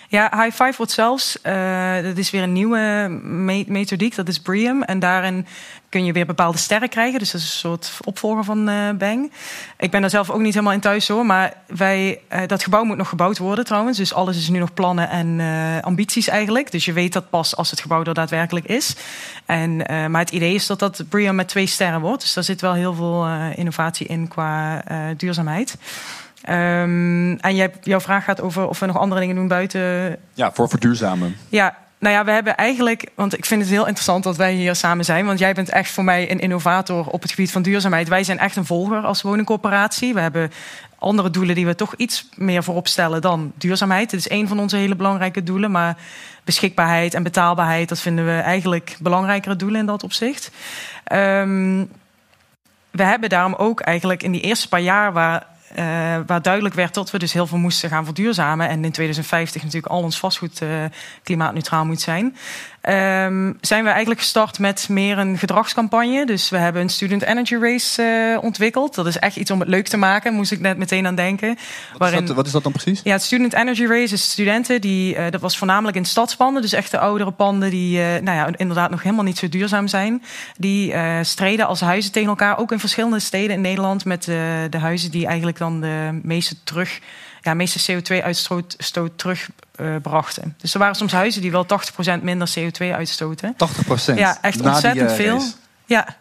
Ja, 0.08 0.32
High 0.41 0.63
Five 0.63 0.74
wordt 0.78 0.91
zelfs, 0.91 1.38
uh, 1.43 2.04
dat 2.04 2.17
is 2.17 2.30
weer 2.30 2.43
een 2.43 2.54
nieuwe 2.54 3.08
me 3.24 3.63
methodiek, 3.67 4.15
dat 4.15 4.28
is 4.28 4.39
BREEAM. 4.39 4.84
En 4.84 5.00
daarin 5.00 5.45
kun 5.89 6.06
je 6.06 6.12
weer 6.12 6.26
bepaalde 6.26 6.58
sterren 6.58 6.89
krijgen. 6.89 7.19
Dus 7.19 7.32
dat 7.32 7.41
is 7.41 7.48
een 7.48 7.54
soort 7.54 7.91
opvolger 8.04 8.43
van 8.43 8.69
uh, 8.69 8.91
Bang. 8.91 9.32
Ik 9.78 9.91
ben 9.91 10.02
daar 10.02 10.10
zelf 10.10 10.30
ook 10.30 10.39
niet 10.39 10.54
helemaal 10.54 10.74
in 10.74 10.80
thuis 10.80 11.08
hoor. 11.08 11.26
Maar 11.26 11.54
wij, 11.67 12.19
uh, 12.34 12.39
dat 12.48 12.63
gebouw 12.63 12.84
moet 12.84 12.98
nog 12.98 13.10
gebouwd 13.10 13.38
worden 13.38 13.65
trouwens. 13.65 13.98
Dus 13.98 14.13
alles 14.13 14.38
is 14.38 14.50
nu 14.50 14.60
nog 14.60 14.74
plannen 14.74 15.10
en 15.10 15.39
uh, 15.39 15.80
ambities 15.82 16.28
eigenlijk. 16.28 16.71
Dus 16.71 16.86
je 16.86 16.93
weet 16.93 17.13
dat 17.13 17.30
pas 17.30 17.56
als 17.56 17.71
het 17.71 17.82
gebouw 17.82 18.04
er 18.04 18.13
daadwerkelijk 18.13 18.65
is. 18.65 18.95
En, 19.45 19.76
maar 20.12 20.21
het 20.21 20.32
idee 20.32 20.54
is 20.54 20.67
dat 20.67 20.80
dat 20.80 21.04
BREEAM 21.10 21.36
met 21.36 21.48
twee 21.48 21.67
sterren 21.67 22.02
wordt. 22.02 22.21
Dus 22.21 22.34
daar 22.34 22.43
zit 22.43 22.62
wel 22.62 22.74
heel 22.74 22.93
veel 22.93 23.28
innovatie 23.56 24.08
in 24.08 24.28
qua 24.28 24.84
duurzaamheid. 25.17 25.78
Um, 26.50 27.39
en 27.39 27.56
jij, 27.56 27.71
jouw 27.82 28.00
vraag 28.00 28.24
gaat 28.24 28.41
over 28.41 28.67
of 28.67 28.80
we 28.80 28.86
nog 28.86 28.98
andere 28.98 29.21
dingen 29.21 29.36
doen 29.36 29.48
buiten. 29.48 30.17
Ja, 30.34 30.52
voor 30.54 30.69
verduurzamen. 30.69 31.36
Ja, 31.50 31.78
nou 32.06 32.18
ja, 32.18 32.26
we 32.26 32.32
hebben 32.32 32.58
eigenlijk, 32.58 33.10
want 33.15 33.38
ik 33.38 33.46
vind 33.46 33.62
het 33.62 33.70
heel 33.70 33.86
interessant 33.86 34.24
dat 34.24 34.38
wij 34.38 34.54
hier 34.54 34.76
samen 34.76 35.06
zijn. 35.06 35.26
Want 35.26 35.39
jij 35.39 35.54
bent 35.54 35.70
echt 35.70 35.91
voor 35.91 36.04
mij 36.04 36.32
een 36.32 36.39
innovator 36.39 37.08
op 37.08 37.22
het 37.22 37.32
gebied 37.32 37.52
van 37.52 37.62
duurzaamheid. 37.62 38.08
Wij 38.08 38.24
zijn 38.24 38.39
echt 38.39 38.56
een 38.56 38.65
volger 38.65 39.02
als 39.02 39.22
woningcorporatie. 39.22 40.13
We 40.13 40.20
hebben 40.20 40.52
andere 41.00 41.30
doelen 41.30 41.56
die 41.56 41.65
we 41.65 41.76
toch 41.76 41.96
iets 41.96 42.30
meer 42.36 42.63
voorop 42.63 42.88
stellen 42.88 43.22
dan 43.22 43.52
duurzaamheid. 43.56 44.12
Het 44.12 44.20
is 44.20 44.30
een 44.30 44.48
van 44.48 44.60
onze 44.60 44.76
hele 44.76 44.96
belangrijke 44.96 45.44
doelen. 45.44 45.72
Maar 45.72 45.98
beschikbaarheid 46.44 47.13
en 47.13 47.24
betaalbaarheid, 47.24 47.89
dat 47.89 48.00
vinden 48.00 48.26
we 48.26 48.39
eigenlijk 48.39 48.98
belangrijkere 49.00 49.56
doelen 49.56 49.80
in 49.80 49.86
dat 49.86 50.04
opzicht. 50.04 50.52
Um, 51.13 51.89
we 52.91 53.04
hebben 53.04 53.30
daarom 53.30 53.54
ook 53.54 53.80
eigenlijk 53.80 54.24
in 54.24 54.32
die 54.32 54.41
eerste 54.41 54.68
paar 54.68 54.82
jaar 54.82 55.13
waar 55.13 55.46
uh, 55.76 55.84
waar 56.26 56.42
duidelijk 56.42 56.76
werd 56.76 56.94
dat 56.94 57.12
we 57.12 57.20
dus 57.20 57.34
heel 57.34 57.48
veel 57.48 57.58
moesten 57.58 57.90
gaan 57.90 58.06
verduurzamen. 58.06 58.70
En 58.70 58.84
in 58.84 58.92
2050 58.92 59.64
natuurlijk 59.64 59.94
al 59.94 60.02
ons 60.02 60.20
vastgoed 60.20 60.62
klimaatneutraal 61.24 61.86
moet 61.86 62.02
zijn. 62.02 62.36
Um, 62.89 63.58
zijn 63.62 63.84
we 63.84 63.89
eigenlijk 63.89 64.19
gestart 64.19 64.60
met 64.60 64.89
meer 64.89 65.17
een 65.17 65.38
gedragscampagne. 65.38 66.26
Dus 66.26 66.50
we 66.50 66.58
hebben 66.58 66.82
een 66.82 66.89
Student 66.89 67.24
Energy 67.24 67.56
Race 67.56 68.02
uh, 68.02 68.43
ontwikkeld. 68.43 68.95
Dat 68.95 69.06
is 69.06 69.19
echt 69.19 69.36
iets 69.36 69.52
om 69.52 69.60
het 69.60 69.69
leuk 69.69 69.88
te 69.88 69.98
maken, 69.98 70.34
moest 70.34 70.52
ik 70.52 70.60
net 70.60 70.78
meteen 70.78 71.08
aan 71.08 71.15
denken. 71.15 71.48
Wat, 71.48 71.58
waarin, 71.98 72.21
is, 72.21 72.28
dat, 72.28 72.36
wat 72.36 72.45
is 72.45 72.52
dat 72.52 72.63
dan 72.63 72.71
precies? 72.71 73.02
Ja, 73.04 73.12
het 73.12 73.24
Student 73.24 73.54
Energy 73.54 73.86
Race 73.86 74.13
is 74.13 74.32
studenten 74.32 74.82
die, 74.82 75.15
uh, 75.15 75.26
dat 75.30 75.41
was 75.41 75.58
voornamelijk 75.58 75.98
in 75.98 76.06
stadspanden. 76.06 76.62
Dus 76.62 76.74
echt 76.74 76.91
de 76.91 77.00
oudere 77.00 77.32
panden 77.32 77.69
die 77.69 78.00
uh, 78.00 78.06
nou 78.06 78.38
ja, 78.38 78.50
inderdaad 78.56 78.89
nog 78.89 79.04
helemaal 79.04 79.24
niet 79.24 79.38
zo 79.38 79.50
duurzaam 79.50 79.88
zijn. 79.88 80.24
Die 80.58 80.93
streden 81.21 81.67
als 81.67 81.82
huizen 81.82 82.12
tegen 82.12 82.30
elkaar, 82.30 82.58
ook 82.58 82.71
in 82.71 82.80
verschillende 82.80 83.19
steden 83.19 83.56
in 83.56 83.62
Nederland. 83.62 84.06
Met 84.06 84.24
de 84.24 84.78
huizen 84.80 85.12
die 85.12 85.26
eigenlijk 85.26 85.58
dan 85.58 85.82
de 85.82 86.19
meeste 86.24 86.56
terug 86.63 87.00
ja, 87.45 87.53
meeste 87.53 88.01
CO2-uitstoot 88.01 89.12
terugbrachten. 89.15 90.47
Uh, 90.47 90.53
dus 90.58 90.73
er 90.73 90.79
waren 90.79 90.95
soms 90.95 91.12
huizen 91.12 91.41
die 91.41 91.51
wel 91.51 91.65
80% 92.19 92.21
minder 92.21 92.53
CO2 92.60 92.86
uitstoten. 92.91 93.53
80%? 93.53 94.13
Ja, 94.15 94.38
echt 94.41 94.62
ontzettend 94.62 95.10
die, 95.10 95.10
uh, 95.10 95.15
veel. 95.15 95.41
Ja. 95.86 96.15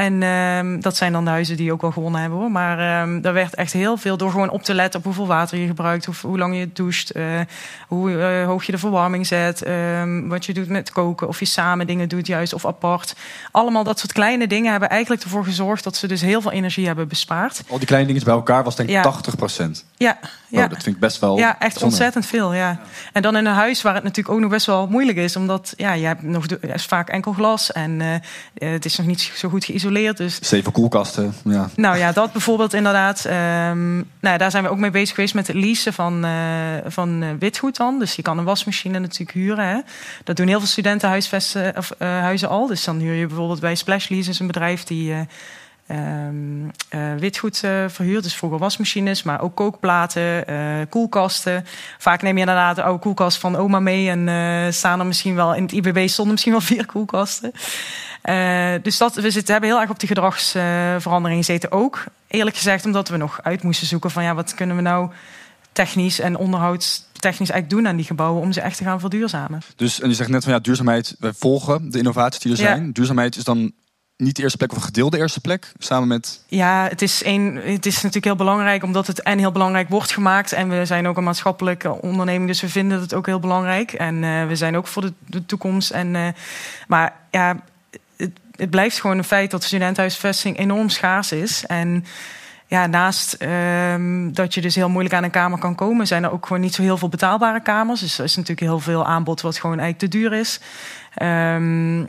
En 0.00 0.22
um, 0.22 0.80
dat 0.80 0.96
zijn 0.96 1.12
dan 1.12 1.24
de 1.24 1.30
huizen 1.30 1.56
die 1.56 1.72
ook 1.72 1.80
wel 1.80 1.90
gewonnen 1.90 2.20
hebben 2.20 2.38
hoor. 2.38 2.50
Maar 2.50 3.02
um, 3.02 3.20
daar 3.20 3.32
werd 3.32 3.54
echt 3.54 3.72
heel 3.72 3.96
veel 3.96 4.16
door 4.16 4.30
gewoon 4.30 4.50
op 4.50 4.62
te 4.62 4.74
letten 4.74 4.98
op 4.98 5.04
hoeveel 5.06 5.26
water 5.26 5.58
je 5.58 5.66
gebruikt, 5.66 6.04
hoe, 6.04 6.14
hoe 6.22 6.38
lang 6.38 6.56
je 6.56 6.72
doucht, 6.72 7.16
uh, 7.16 7.40
hoe 7.88 8.10
uh, 8.10 8.46
hoog 8.46 8.64
je 8.64 8.72
de 8.72 8.78
verwarming 8.78 9.26
zet, 9.26 9.66
um, 9.68 10.28
wat 10.28 10.46
je 10.46 10.54
doet 10.54 10.68
met 10.68 10.90
koken, 10.90 11.28
of 11.28 11.38
je 11.38 11.44
samen 11.44 11.86
dingen 11.86 12.08
doet 12.08 12.26
juist 12.26 12.52
of 12.52 12.66
apart. 12.66 13.14
Allemaal 13.50 13.84
dat 13.84 13.98
soort 13.98 14.12
kleine 14.12 14.46
dingen 14.46 14.70
hebben 14.70 14.88
eigenlijk 14.88 15.22
ervoor 15.22 15.44
gezorgd 15.44 15.84
dat 15.84 15.96
ze 15.96 16.06
dus 16.06 16.20
heel 16.20 16.40
veel 16.40 16.52
energie 16.52 16.86
hebben 16.86 17.08
bespaard. 17.08 17.62
Al 17.68 17.78
die 17.78 17.86
kleine 17.86 18.08
dingen 18.08 18.24
bij 18.24 18.34
elkaar 18.34 18.64
was 18.64 18.76
denk 18.76 18.88
ik 18.88 18.94
ja. 18.94 19.14
80%. 19.68 19.70
Ja, 19.96 20.18
ja. 20.48 20.64
Oh, 20.64 20.70
dat 20.70 20.82
vind 20.82 20.94
ik 20.94 21.00
best 21.00 21.20
wel. 21.20 21.38
Ja, 21.38 21.58
echt 21.58 21.82
ontzettend 21.82 22.26
veel. 22.26 22.54
Ja. 22.54 22.80
En 23.12 23.22
dan 23.22 23.36
in 23.36 23.46
een 23.46 23.54
huis 23.54 23.82
waar 23.82 23.94
het 23.94 24.02
natuurlijk 24.02 24.34
ook 24.34 24.40
nog 24.40 24.50
best 24.50 24.66
wel 24.66 24.86
moeilijk 24.86 25.18
is, 25.18 25.36
omdat 25.36 25.72
ja, 25.76 25.92
je 25.92 26.06
hebt 26.06 26.22
nog 26.22 26.46
is 26.46 26.84
vaak 26.84 27.08
enkel 27.08 27.32
glas 27.32 27.72
en 27.72 28.00
uh, 28.00 28.14
het 28.54 28.84
is 28.84 28.96
nog 28.96 29.06
niet 29.06 29.32
zo 29.34 29.48
goed 29.48 29.64
geïsoleerd. 29.64 29.88
Dus... 30.16 30.38
Zeven 30.40 30.72
koelkasten. 30.72 31.34
Ja. 31.44 31.68
Nou 31.76 31.96
ja, 31.96 32.12
dat 32.12 32.32
bijvoorbeeld 32.32 32.74
inderdaad. 32.74 33.24
Um, 33.24 34.08
nou, 34.20 34.38
daar 34.38 34.50
zijn 34.50 34.62
we 34.62 34.70
ook 34.70 34.78
mee 34.78 34.90
bezig 34.90 35.14
geweest 35.14 35.34
met 35.34 35.46
het 35.46 35.56
leasen 35.56 35.92
van, 35.92 36.24
uh, 36.24 36.32
van 36.86 37.22
uh, 37.22 37.28
witgoed 37.38 37.76
dan. 37.76 37.98
Dus 37.98 38.14
je 38.14 38.22
kan 38.22 38.38
een 38.38 38.44
wasmachine 38.44 38.98
natuurlijk 38.98 39.32
huren. 39.32 39.68
Hè. 39.68 39.80
Dat 40.24 40.36
doen 40.36 40.48
heel 40.48 40.58
veel 40.58 40.68
studenten 40.68 41.08
huisvesten, 41.08 41.76
of, 41.76 41.92
uh, 41.98 42.08
huizen 42.08 42.48
al. 42.48 42.66
Dus 42.66 42.84
dan 42.84 42.98
huur 42.98 43.14
je 43.14 43.26
bijvoorbeeld 43.26 43.60
bij 43.60 43.74
Splash 43.74 44.08
Lease, 44.08 44.40
een 44.40 44.46
bedrijf 44.46 44.84
die 44.84 45.14
ehm, 45.90 46.68
eh, 46.88 47.14
witgoed 47.18 47.58
verhuurd. 47.86 48.22
Dus 48.22 48.34
vroeger 48.34 48.58
wasmachines, 48.58 49.22
maar 49.22 49.40
ook 49.40 49.54
kookplaten, 49.54 50.46
eh, 50.46 50.56
koelkasten. 50.88 51.64
Vaak 51.98 52.22
neem 52.22 52.34
je 52.34 52.40
inderdaad 52.40 52.76
de 52.76 52.82
oude 52.82 53.00
koelkast 53.00 53.38
van 53.38 53.56
oma 53.56 53.80
mee. 53.80 54.08
En 54.08 54.28
eh, 54.28 54.72
staan 54.72 55.00
er 55.00 55.06
misschien 55.06 55.34
wel, 55.34 55.54
in 55.54 55.62
het 55.62 55.72
IBB 55.72 56.08
stonden 56.08 56.32
misschien 56.32 56.52
wel 56.52 56.60
vier 56.72 56.86
koelkasten. 56.86 57.52
Dus 58.82 58.96
dat, 58.98 59.14
we 59.14 59.30
zitten, 59.30 59.52
hebben 59.52 59.70
heel 59.70 59.80
erg 59.80 59.90
op 59.90 59.98
die 59.98 60.08
gedragsverandering 60.08 61.44
gezeten 61.44 61.72
ook. 61.72 62.04
Eerlijk 62.28 62.56
gezegd, 62.56 62.84
omdat 62.84 63.08
we 63.08 63.16
nog 63.16 63.42
uit 63.42 63.62
moesten 63.62 63.86
zoeken 63.86 64.10
van 64.10 64.22
ja, 64.22 64.34
wat 64.34 64.54
kunnen 64.54 64.76
we 64.76 64.82
nou 64.82 65.10
technisch 65.72 66.20
en 66.20 66.36
onderhoudstechnisch 66.36 67.50
eigenlijk 67.50 67.70
doen 67.70 67.88
aan 67.88 67.96
die 67.96 68.04
gebouwen 68.06 68.42
om 68.42 68.52
ze 68.52 68.60
echt 68.60 68.76
te 68.76 68.84
gaan 68.84 69.00
verduurzamen. 69.00 69.60
Dus, 69.76 70.00
en 70.00 70.08
je 70.08 70.14
zegt 70.14 70.30
net 70.30 70.44
van 70.44 70.52
ja, 70.52 70.58
duurzaamheid, 70.58 71.16
we 71.18 71.34
volgen 71.34 71.90
de 71.90 71.98
innovaties 71.98 72.40
die 72.40 72.52
er 72.52 72.58
Ja. 72.58 72.64
zijn. 72.64 72.92
Duurzaamheid 72.92 73.36
is 73.36 73.44
dan 73.44 73.72
niet 74.20 74.36
de 74.36 74.42
eerste 74.42 74.58
plek 74.58 74.70
of 74.70 74.76
een 74.76 74.82
gedeelde 74.82 75.18
eerste 75.18 75.40
plek, 75.40 75.72
samen 75.78 76.08
met... 76.08 76.44
Ja, 76.46 76.86
het 76.88 77.02
is, 77.02 77.24
een, 77.24 77.60
het 77.64 77.86
is 77.86 77.94
natuurlijk 77.94 78.24
heel 78.24 78.36
belangrijk, 78.36 78.82
omdat 78.82 79.06
het 79.06 79.22
en 79.22 79.38
heel 79.38 79.52
belangrijk 79.52 79.88
wordt 79.88 80.12
gemaakt. 80.12 80.52
En 80.52 80.68
we 80.68 80.84
zijn 80.84 81.08
ook 81.08 81.16
een 81.16 81.24
maatschappelijke 81.24 82.02
onderneming, 82.02 82.46
dus 82.46 82.60
we 82.60 82.68
vinden 82.68 83.00
het 83.00 83.14
ook 83.14 83.26
heel 83.26 83.40
belangrijk. 83.40 83.92
En 83.92 84.24
eh, 84.24 84.46
we 84.46 84.56
zijn 84.56 84.76
ook 84.76 84.86
voor 84.86 85.02
de, 85.02 85.12
de 85.26 85.46
toekomst. 85.46 85.90
En, 85.90 86.16
eh, 86.16 86.28
maar 86.88 87.12
ja, 87.30 87.60
het, 88.16 88.70
blijft 88.70 89.00
gewoon 89.00 89.18
een 89.18 89.24
feit 89.24 89.50
dat 89.50 89.64
studentenhuisvesting 89.64 90.58
enorm 90.58 90.88
schaars 90.88 91.32
is. 91.32 91.66
En 91.66 92.04
ja, 92.66 92.86
naast 92.86 93.32
ehm, 93.32 94.32
dat 94.32 94.54
je 94.54 94.60
dus 94.60 94.74
heel 94.74 94.88
moeilijk 94.88 95.14
aan 95.14 95.24
een 95.24 95.30
kamer 95.30 95.58
kan 95.58 95.74
komen, 95.74 96.06
zijn 96.06 96.24
er 96.24 96.32
ook 96.32 96.46
gewoon 96.46 96.62
niet 96.62 96.74
zo 96.74 96.82
heel 96.82 96.96
veel 96.96 97.08
betaalbare 97.08 97.62
kamers. 97.62 98.00
Dus 98.00 98.18
er 98.18 98.24
is 98.24 98.36
natuurlijk 98.36 98.66
heel 98.66 98.80
veel 98.80 99.06
aanbod 99.06 99.40
wat 99.40 99.58
gewoon 99.58 99.78
eigenlijk 99.78 100.12
te 100.12 100.18
duur 100.18 100.32
is. 100.32 100.60
Ehm, 101.14 102.04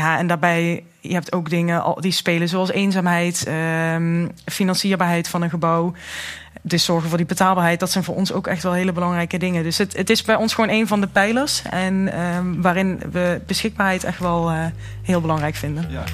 ja, 0.00 0.18
en 0.18 0.26
daarbij, 0.26 0.84
je 1.00 1.12
hebt 1.12 1.32
ook 1.32 1.50
dingen 1.50 1.94
die 1.98 2.12
spelen 2.12 2.48
zoals 2.48 2.70
eenzaamheid, 2.70 3.44
ehm, 3.46 4.28
financierbaarheid 4.44 5.28
van 5.28 5.42
een 5.42 5.50
gebouw. 5.50 5.92
Dus 6.62 6.84
zorgen 6.84 7.08
voor 7.08 7.18
die 7.18 7.26
betaalbaarheid, 7.26 7.80
dat 7.80 7.90
zijn 7.90 8.04
voor 8.04 8.14
ons 8.14 8.32
ook 8.32 8.46
echt 8.46 8.62
wel 8.62 8.72
hele 8.72 8.92
belangrijke 8.92 9.38
dingen. 9.38 9.62
Dus 9.62 9.78
het, 9.78 9.96
het 9.96 10.10
is 10.10 10.22
bij 10.22 10.36
ons 10.36 10.54
gewoon 10.54 10.70
een 10.70 10.86
van 10.86 11.00
de 11.00 11.06
pijlers. 11.06 11.62
En 11.70 12.12
ehm, 12.12 12.60
waarin 12.60 13.00
we 13.12 13.40
beschikbaarheid 13.46 14.04
echt 14.04 14.18
wel 14.18 14.50
eh, 14.50 14.66
heel 15.02 15.20
belangrijk 15.20 15.54
vinden. 15.54 15.86
Ja. 15.90 16.04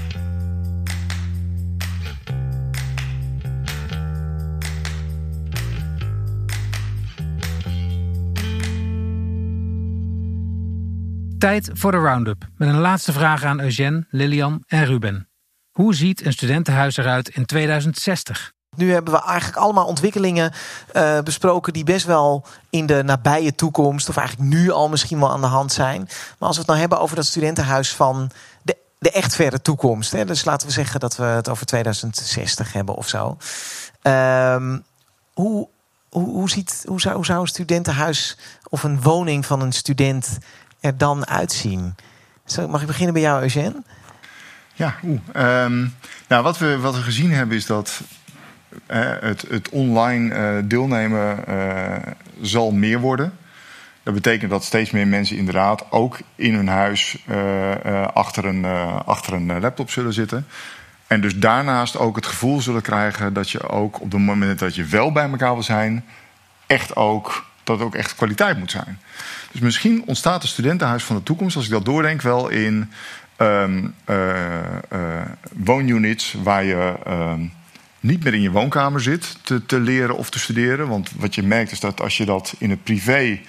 Tijd 11.38 11.70
voor 11.72 11.90
de 11.90 11.96
round-up. 11.96 12.48
Met 12.56 12.68
een 12.68 12.78
laatste 12.78 13.12
vraag 13.12 13.44
aan 13.44 13.60
Eugène, 13.60 14.06
Lilian 14.10 14.62
en 14.66 14.84
Ruben. 14.84 15.28
Hoe 15.70 15.94
ziet 15.94 16.24
een 16.26 16.32
studentenhuis 16.32 16.96
eruit 16.96 17.28
in 17.28 17.46
2060? 17.46 18.52
Nu 18.76 18.92
hebben 18.92 19.14
we 19.14 19.22
eigenlijk 19.22 19.58
allemaal 19.58 19.86
ontwikkelingen 19.86 20.52
eh, 20.92 21.20
besproken 21.20 21.72
die 21.72 21.84
best 21.84 22.06
wel 22.06 22.44
in 22.70 22.86
de 22.86 23.02
nabije 23.02 23.54
toekomst, 23.54 24.08
of 24.08 24.16
eigenlijk 24.16 24.48
nu 24.50 24.70
al 24.70 24.88
misschien 24.88 25.18
wel 25.20 25.30
aan 25.30 25.40
de 25.40 25.46
hand 25.46 25.72
zijn. 25.72 26.00
Maar 26.38 26.48
als 26.48 26.54
we 26.54 26.58
het 26.58 26.66
nou 26.66 26.80
hebben 26.80 27.00
over 27.00 27.16
dat 27.16 27.26
studentenhuis 27.26 27.94
van 27.94 28.30
de, 28.62 28.76
de 28.98 29.10
echt 29.10 29.34
verre 29.34 29.62
toekomst, 29.62 30.12
hè, 30.12 30.24
dus 30.24 30.44
laten 30.44 30.66
we 30.66 30.72
zeggen 30.72 31.00
dat 31.00 31.16
we 31.16 31.24
het 31.24 31.48
over 31.48 31.66
2060 31.66 32.72
hebben 32.72 32.94
of 32.94 33.08
zo. 33.08 33.36
Ehm, 34.02 34.78
hoe, 35.32 35.68
hoe, 36.10 36.50
ziet, 36.50 36.84
hoe 36.86 37.00
zou 37.00 37.40
een 37.40 37.46
studentenhuis 37.46 38.38
of 38.68 38.82
een 38.82 39.02
woning 39.02 39.46
van 39.46 39.60
een 39.60 39.72
student 39.72 40.38
er 40.80 40.98
dan 40.98 41.26
uitzien? 41.26 41.94
Mag 42.68 42.80
ik 42.80 42.86
beginnen 42.86 43.12
bij 43.12 43.22
jou, 43.22 43.42
Eugène? 43.42 43.82
Ja, 44.74 44.94
oeh. 45.04 45.20
Ehm, 45.32 45.86
nou, 46.28 46.42
wat 46.42 46.58
we, 46.58 46.78
wat 46.78 46.94
we 46.94 47.02
gezien 47.02 47.32
hebben 47.32 47.56
is 47.56 47.66
dat 47.66 48.00
eh, 48.86 49.12
het, 49.20 49.44
het 49.48 49.68
online 49.68 50.34
eh, 50.34 50.62
deelnemen 50.64 51.46
eh, 51.46 52.12
zal 52.40 52.70
meer 52.70 53.00
worden. 53.00 53.32
Dat 54.02 54.14
betekent 54.14 54.50
dat 54.50 54.64
steeds 54.64 54.90
meer 54.90 55.06
mensen 55.06 55.36
inderdaad 55.36 55.90
ook 55.90 56.18
in 56.34 56.54
hun 56.54 56.68
huis 56.68 57.24
achter 58.12 58.44
een, 58.44 58.64
achter 59.04 59.32
een 59.32 59.60
laptop 59.60 59.90
zullen 59.90 60.12
zitten. 60.12 60.46
En 61.06 61.20
dus 61.20 61.38
daarnaast 61.38 61.98
ook 61.98 62.16
het 62.16 62.26
gevoel 62.26 62.60
zullen 62.60 62.82
krijgen 62.82 63.32
dat 63.32 63.50
je 63.50 63.68
ook 63.68 64.00
op 64.00 64.12
het 64.12 64.20
moment 64.20 64.58
dat 64.58 64.74
je 64.74 64.84
wel 64.84 65.12
bij 65.12 65.30
elkaar 65.30 65.52
wil 65.52 65.62
zijn, 65.62 66.04
echt 66.66 66.96
ook, 66.96 67.44
dat 67.66 67.80
ook 67.80 67.94
echt 67.94 68.14
kwaliteit 68.14 68.58
moet 68.58 68.70
zijn. 68.70 68.98
Dus 69.52 69.60
misschien 69.60 70.02
ontstaat 70.06 70.42
het 70.42 70.50
studentenhuis 70.50 71.04
van 71.04 71.16
de 71.16 71.22
toekomst, 71.22 71.56
als 71.56 71.64
ik 71.64 71.70
dat 71.70 71.84
doordenk, 71.84 72.22
wel 72.22 72.48
in 72.48 72.90
ehm, 73.36 73.88
eh, 74.04 74.76
eh, 74.88 75.26
woonunits 75.52 76.34
waar 76.42 76.64
je 76.64 76.94
ehm, 77.04 77.40
niet 78.00 78.24
meer 78.24 78.34
in 78.34 78.42
je 78.42 78.50
woonkamer 78.50 79.00
zit 79.00 79.36
te, 79.42 79.66
te 79.66 79.80
leren 79.80 80.16
of 80.16 80.30
te 80.30 80.38
studeren. 80.38 80.88
Want 80.88 81.10
wat 81.16 81.34
je 81.34 81.42
merkt 81.42 81.72
is 81.72 81.80
dat 81.80 82.00
als 82.00 82.16
je 82.16 82.24
dat 82.24 82.54
in 82.58 82.70
het 82.70 82.84
privé 82.84 83.40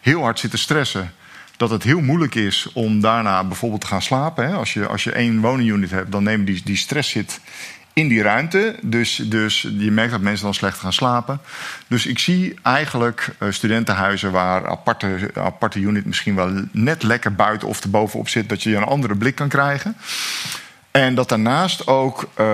heel 0.00 0.22
hard 0.22 0.38
zit 0.38 0.50
te 0.50 0.58
stressen, 0.58 1.12
dat 1.56 1.70
het 1.70 1.82
heel 1.82 2.00
moeilijk 2.00 2.34
is 2.34 2.68
om 2.72 3.00
daarna 3.00 3.44
bijvoorbeeld 3.44 3.80
te 3.80 3.86
gaan 3.86 4.02
slapen. 4.02 4.56
Als, 4.56 4.72
je, 4.72 4.86
als 4.86 5.04
je 5.04 5.12
één 5.12 5.40
woningunit 5.40 5.90
hebt, 5.90 6.12
dan 6.12 6.22
neemt 6.22 6.46
die, 6.46 6.62
die 6.64 6.76
stress 6.76 7.10
zit 7.10 7.40
in 7.96 8.08
die 8.08 8.22
ruimte. 8.22 8.74
Dus, 8.82 9.16
dus 9.16 9.60
je 9.78 9.90
merkt 9.90 10.10
dat 10.10 10.20
mensen 10.20 10.44
dan 10.44 10.54
slecht 10.54 10.78
gaan 10.78 10.92
slapen. 10.92 11.40
Dus 11.86 12.06
ik 12.06 12.18
zie 12.18 12.54
eigenlijk 12.62 13.28
eh, 13.38 13.50
studentenhuizen 13.50 14.32
waar 14.32 14.68
aparte, 14.68 15.30
aparte 15.34 15.78
unit 15.78 16.04
misschien 16.04 16.34
wel 16.34 16.50
net 16.70 17.02
lekker 17.02 17.34
buiten 17.34 17.68
of 17.68 17.82
erbovenop 17.82 18.28
zit, 18.28 18.48
dat 18.48 18.62
je 18.62 18.76
een 18.76 18.84
andere 18.84 19.14
blik 19.14 19.34
kan 19.34 19.48
krijgen. 19.48 19.96
En 20.96 21.14
dat 21.14 21.28
daarnaast 21.28 21.86
ook 21.86 22.28
eh, 22.34 22.46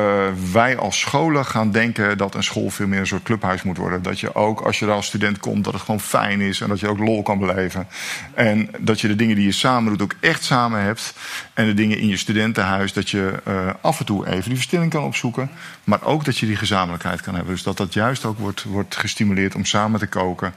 wij 0.52 0.76
als 0.76 1.00
scholen 1.00 1.44
gaan 1.44 1.70
denken 1.70 2.18
dat 2.18 2.34
een 2.34 2.42
school 2.42 2.70
veel 2.70 2.86
meer 2.86 3.00
een 3.00 3.06
soort 3.06 3.22
clubhuis 3.22 3.62
moet 3.62 3.76
worden. 3.76 4.02
Dat 4.02 4.20
je 4.20 4.34
ook 4.34 4.60
als 4.60 4.78
je 4.78 4.86
daar 4.86 4.94
als 4.94 5.06
student 5.06 5.38
komt, 5.38 5.64
dat 5.64 5.72
het 5.72 5.82
gewoon 5.82 6.00
fijn 6.00 6.40
is 6.40 6.60
en 6.60 6.68
dat 6.68 6.80
je 6.80 6.88
ook 6.88 6.98
lol 6.98 7.22
kan 7.22 7.38
beleven. 7.38 7.86
En 8.34 8.70
dat 8.78 9.00
je 9.00 9.08
de 9.08 9.16
dingen 9.16 9.36
die 9.36 9.44
je 9.44 9.52
samen 9.52 9.90
doet 9.90 10.02
ook 10.02 10.14
echt 10.20 10.44
samen 10.44 10.80
hebt. 10.80 11.14
En 11.54 11.66
de 11.66 11.74
dingen 11.74 11.98
in 11.98 12.08
je 12.08 12.16
studentenhuis, 12.16 12.92
dat 12.92 13.10
je 13.10 13.40
eh, 13.44 13.70
af 13.80 13.98
en 13.98 14.04
toe 14.04 14.26
even 14.26 14.44
die 14.44 14.54
verstilling 14.54 14.90
kan 14.90 15.04
opzoeken. 15.04 15.50
Maar 15.84 16.02
ook 16.02 16.24
dat 16.24 16.38
je 16.38 16.46
die 16.46 16.56
gezamenlijkheid 16.56 17.20
kan 17.20 17.34
hebben. 17.34 17.52
Dus 17.52 17.62
dat 17.62 17.76
dat 17.76 17.92
juist 17.92 18.24
ook 18.24 18.38
wordt, 18.38 18.62
wordt 18.62 18.96
gestimuleerd 18.96 19.54
om 19.54 19.64
samen 19.64 20.00
te 20.00 20.06
koken. 20.06 20.54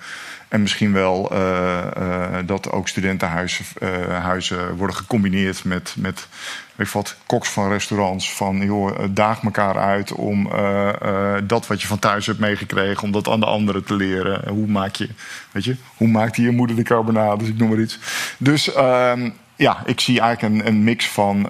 En 0.48 0.62
misschien 0.62 0.94
wel 0.94 1.32
eh, 1.32 1.78
eh, 1.86 2.48
dat 2.48 2.72
ook 2.72 2.88
studentenhuizen 2.88 3.66
eh, 3.80 4.24
huizen 4.24 4.76
worden 4.76 4.96
gecombineerd 4.96 5.64
met, 5.64 5.96
met 5.98 6.28
weet 6.76 6.92
wat, 6.92 7.16
koks 7.26 7.50
van 7.50 7.70
restaurants. 7.70 8.34
Van 8.34 8.58
joh, 8.58 9.00
daag 9.10 9.44
elkaar 9.44 9.78
uit 9.78 10.12
om 10.12 10.50
dat 11.44 11.68
wat 11.68 11.82
je 11.82 11.88
van 11.88 12.00
thuis 12.00 12.26
hebt 12.26 12.40
meegekregen, 12.40 13.04
om 13.04 13.12
dat 13.12 13.28
aan 13.28 13.40
de 13.40 13.46
anderen 13.46 13.84
te 13.84 13.96
leren. 13.96 14.50
Hoe 14.50 14.68
maak 14.68 14.96
je, 14.96 15.10
weet 15.52 15.64
je, 15.64 15.76
hoe 15.96 16.08
maakt 16.08 16.36
je 16.36 16.52
moeder 16.52 16.76
de 16.76 16.84
carbonade, 16.84 17.38
dus 17.38 17.48
ik 17.48 17.58
noem 17.58 17.70
maar 17.70 17.80
iets. 17.80 18.00
Dus 18.38 18.74
ehm, 18.74 19.30
ja, 19.56 19.84
ik 19.86 20.00
zie 20.00 20.20
eigenlijk 20.20 20.56
een, 20.56 20.68
een 20.68 20.84
mix 20.84 21.08
van 21.08 21.50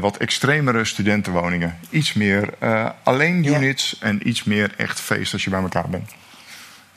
wat 0.00 0.16
extremere 0.16 0.84
studentenwoningen. 0.84 1.78
Iets 1.90 2.12
meer 2.12 2.48
eh, 2.58 2.88
alleen 3.02 3.44
units 3.44 3.98
en 3.98 4.28
iets 4.28 4.44
meer 4.44 4.74
echt 4.76 5.00
feest 5.00 5.32
als 5.32 5.44
je 5.44 5.50
bij 5.50 5.62
elkaar 5.62 5.88
bent. 5.88 6.10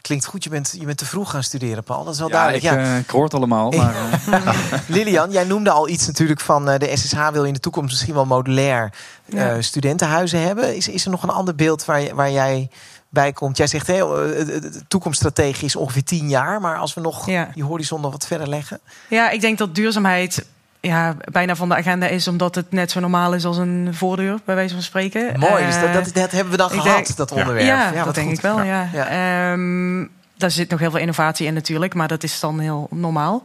Klinkt 0.05 0.25
goed, 0.25 0.43
je 0.43 0.49
bent, 0.49 0.75
je 0.79 0.85
bent 0.85 0.97
te 0.97 1.05
vroeg 1.05 1.29
gaan 1.29 1.43
studeren, 1.43 1.83
Paul. 1.83 2.03
Dat 2.03 2.13
is 2.13 2.19
wel 2.19 2.27
Ja, 2.29 2.33
duidelijk. 2.33 2.63
ik, 2.63 2.71
ja. 2.71 2.93
eh, 2.93 2.97
ik 2.97 3.09
hoor 3.09 3.23
het 3.23 3.33
allemaal, 3.33 3.71
maar... 3.71 3.95
eh, 3.95 4.79
Lilian, 4.87 5.31
jij 5.31 5.43
noemde 5.43 5.69
al 5.69 5.89
iets 5.89 6.07
natuurlijk 6.07 6.39
van 6.39 6.69
eh, 6.69 6.79
de 6.79 6.95
SSH 6.97 7.29
wil 7.31 7.43
in 7.45 7.53
de 7.53 7.59
toekomst 7.59 7.89
misschien 7.91 8.13
wel 8.13 8.25
modulair 8.25 8.93
eh, 9.25 9.39
Ja. 9.39 9.61
studentenhuizen 9.61 10.39
hebben. 10.41 10.75
Is, 10.75 10.87
is 10.87 11.05
er 11.05 11.11
nog 11.11 11.23
een 11.23 11.29
ander 11.29 11.55
beeld 11.55 11.85
waar, 11.85 12.01
je- 12.01 12.15
waar 12.15 12.31
jij 12.31 12.69
bij 13.09 13.33
komt? 13.33 13.57
Jij 13.57 13.67
zegt 13.67 13.87
hè, 13.87 13.93
eh, 13.93 14.45
de- 14.45 14.59
de 14.59 14.81
toekomststrategie 14.87 15.65
is 15.65 15.75
ongeveer 15.75 16.03
tien 16.03 16.29
jaar, 16.29 16.61
maar 16.61 16.77
als 16.77 16.93
we 16.93 17.01
nog 17.01 17.25
Ja. 17.29 17.49
die 17.53 17.63
horizon 17.63 18.01
nog 18.01 18.11
wat 18.11 18.27
verder 18.27 18.49
leggen. 18.49 18.79
Ja, 19.09 19.29
ik 19.29 19.41
denk 19.41 19.57
dat 19.57 19.75
duurzaamheid 19.75 20.45
ja, 20.86 21.15
bijna 21.32 21.56
van 21.56 21.69
de 21.69 21.76
agenda 21.76 22.08
is, 22.08 22.28
omdat 22.28 22.56
het 22.56 22.71
net 22.71 22.91
zo 22.91 23.00
normaal 23.00 23.34
is 23.34 23.45
als 23.45 23.58
een 23.58 23.89
voordeur, 23.91 24.39
bij 24.45 24.56
wijze 24.56 24.74
van 24.74 24.84
spreken. 24.84 25.39
Mooi, 25.39 25.65
dus 25.65 25.76
dat, 25.80 25.84
Eh, 25.88 25.93
dat, 25.93 26.13
dat 26.13 26.32
hebben 26.32 26.52
we 26.52 26.58
dan 26.58 26.69
gehad, 26.69 26.86
denk- 27.06 27.15
dat 27.15 27.32
onderwerp. 27.32 27.65
Ja, 27.67 27.93
wat 27.93 28.06
dat 28.06 28.15
denk 28.15 28.28
goed. 28.28 28.36
ik 28.38 28.41
wel. 28.43 28.62
Ja. 28.63 28.89
Ja. 28.93 29.08
Ehm, 29.52 30.06
daar 30.38 30.52
zit 30.52 30.69
nog 30.69 30.80
heel 30.80 30.91
veel 30.91 31.00
innovatie 31.00 31.48
in 31.48 31.54
natuurlijk, 31.54 31.93
maar 31.93 32.08
dat 32.08 32.24
is 32.24 32.39
dan 32.39 32.60
heel 32.60 32.88
normaal. 32.91 33.43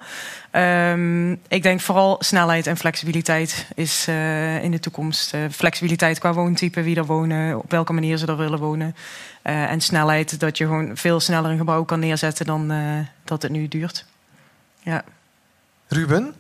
Ehm, 0.50 1.33
ik 1.33 1.62
denk 1.62 1.81
vooral 1.81 2.16
snelheid 2.20 2.66
en 2.66 2.76
flexibiliteit 2.76 3.66
is 3.74 4.05
eh, 4.09 4.62
in 4.62 4.70
de 4.70 4.81
toekomst. 4.81 5.35
Eh, 5.35 5.40
flexibiliteit 5.50 6.18
qua 6.18 6.33
woontype, 6.33 6.83
wie 6.83 6.96
er 6.96 7.07
wonen, 7.07 7.59
op 7.59 7.70
welke 7.70 7.92
manier 7.92 8.16
ze 8.16 8.26
er 8.26 8.37
willen 8.37 8.59
wonen. 8.59 8.96
Eh, 9.42 9.70
en 9.70 9.81
snelheid, 9.81 10.40
dat 10.40 10.59
je 10.59 10.64
gewoon 10.64 10.90
veel 10.96 11.20
sneller 11.20 11.50
een 11.50 11.59
gebouw 11.59 11.85
kan 11.85 12.00
neerzetten 12.00 12.46
dan 12.46 12.70
eh, 12.70 12.79
dat 13.24 13.42
het 13.42 13.53
nu 13.53 13.68
duurt. 13.68 14.05
Ja. 14.83 15.03
Ruben? 15.88 16.35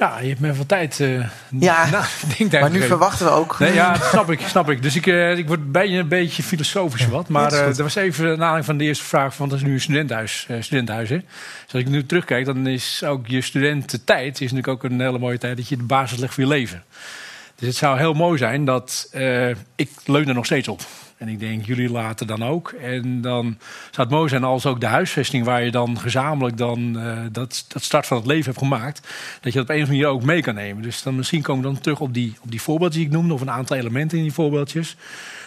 Ja, 0.00 0.18
je 0.20 0.28
hebt 0.28 0.40
me 0.40 0.54
veel 0.54 0.66
tijd. 0.66 1.00
eh 1.00 1.24
Ja, 1.58 1.90
na- 1.90 2.04
maar 2.60 2.70
nu 2.70 2.82
verwachten 2.82 3.26
we 3.26 3.32
ook. 3.32 3.58
Nee, 3.58 3.74
ja, 3.74 3.94
snap 3.94 4.30
ik, 4.30 4.40
snap 4.46 4.70
ik. 4.70 4.82
Dus 4.82 4.96
ik, 4.96 5.06
eh, 5.06 5.38
ik 5.38 5.46
word 5.46 5.72
bijna 5.72 5.98
een 5.98 6.08
beetje 6.08 6.42
filosofisch 6.42 7.06
wat. 7.06 7.28
Maar 7.28 7.50
dat 7.50 7.78
was 7.78 7.94
even 7.94 8.24
naar 8.24 8.32
aanleiding 8.32 8.64
van 8.64 8.76
de 8.76 8.84
eerste 8.84 9.04
vraag. 9.04 9.34
Van, 9.34 9.48
dat 9.48 9.58
is 9.58 9.64
nu 9.64 9.72
een 9.72 9.80
studentenhuis. 9.80 10.46
studentenhuis 10.60 11.08
hè? 11.08 11.16
Dus 11.18 11.72
als 11.72 11.82
ik 11.82 11.88
nu 11.88 12.06
terugkijk, 12.06 12.44
dan 12.44 12.66
is 12.66 13.04
ook 13.04 13.26
je 13.26 13.40
studententijd... 13.40 14.40
is 14.40 14.52
natuurlijk 14.52 14.84
ook 14.84 14.90
een 14.90 15.00
hele 15.00 15.18
mooie 15.18 15.38
tijd 15.38 15.56
dat 15.56 15.68
je 15.68 15.76
de 15.76 15.82
basis 15.82 16.18
legt 16.18 16.34
voor 16.34 16.42
je 16.42 16.48
leven. 16.48 16.82
Dus 17.54 17.68
het 17.68 17.76
zou 17.76 17.98
heel 17.98 18.12
mooi 18.12 18.38
zijn 18.38 18.64
dat 18.64 19.08
uh, 19.14 19.48
ik 19.76 19.90
leun 20.04 20.28
er 20.28 20.34
nog 20.34 20.44
steeds 20.44 20.68
op. 20.68 20.80
En 21.20 21.28
ik 21.28 21.38
denk, 21.38 21.66
jullie 21.66 21.90
later 21.90 22.26
dan 22.26 22.44
ook. 22.44 22.68
En 22.70 23.20
dan 23.20 23.56
zou 23.90 24.06
het 24.06 24.16
mooi 24.16 24.28
zijn 24.28 24.44
als 24.44 24.66
ook 24.66 24.80
de 24.80 24.86
huisvesting 24.86 25.44
waar 25.44 25.64
je 25.64 25.70
dan 25.70 25.98
gezamenlijk 25.98 26.56
dan 26.56 26.96
uh, 26.96 27.18
dat, 27.32 27.64
dat 27.68 27.82
start 27.82 28.06
van 28.06 28.16
het 28.16 28.26
leven 28.26 28.44
hebt 28.44 28.58
gemaakt, 28.58 29.00
dat 29.40 29.52
je 29.52 29.58
dat 29.58 29.68
op 29.68 29.74
een 29.74 29.82
of 29.82 29.88
andere 29.88 30.04
manier 30.04 30.06
ook 30.06 30.22
mee 30.22 30.42
kan 30.42 30.54
nemen. 30.54 30.82
Dus 30.82 31.02
dan 31.02 31.16
misschien 31.16 31.42
komen 31.42 31.62
we 31.62 31.68
dan 31.68 31.80
terug 31.80 32.00
op 32.00 32.14
die, 32.14 32.34
op 32.40 32.50
die 32.50 32.62
voorbeeldjes 32.62 33.02
die 33.02 33.10
ik 33.10 33.16
noemde, 33.16 33.34
of 33.34 33.40
een 33.40 33.50
aantal 33.50 33.76
elementen 33.76 34.18
in 34.18 34.24
die 34.24 34.32
voorbeeldjes. 34.32 34.96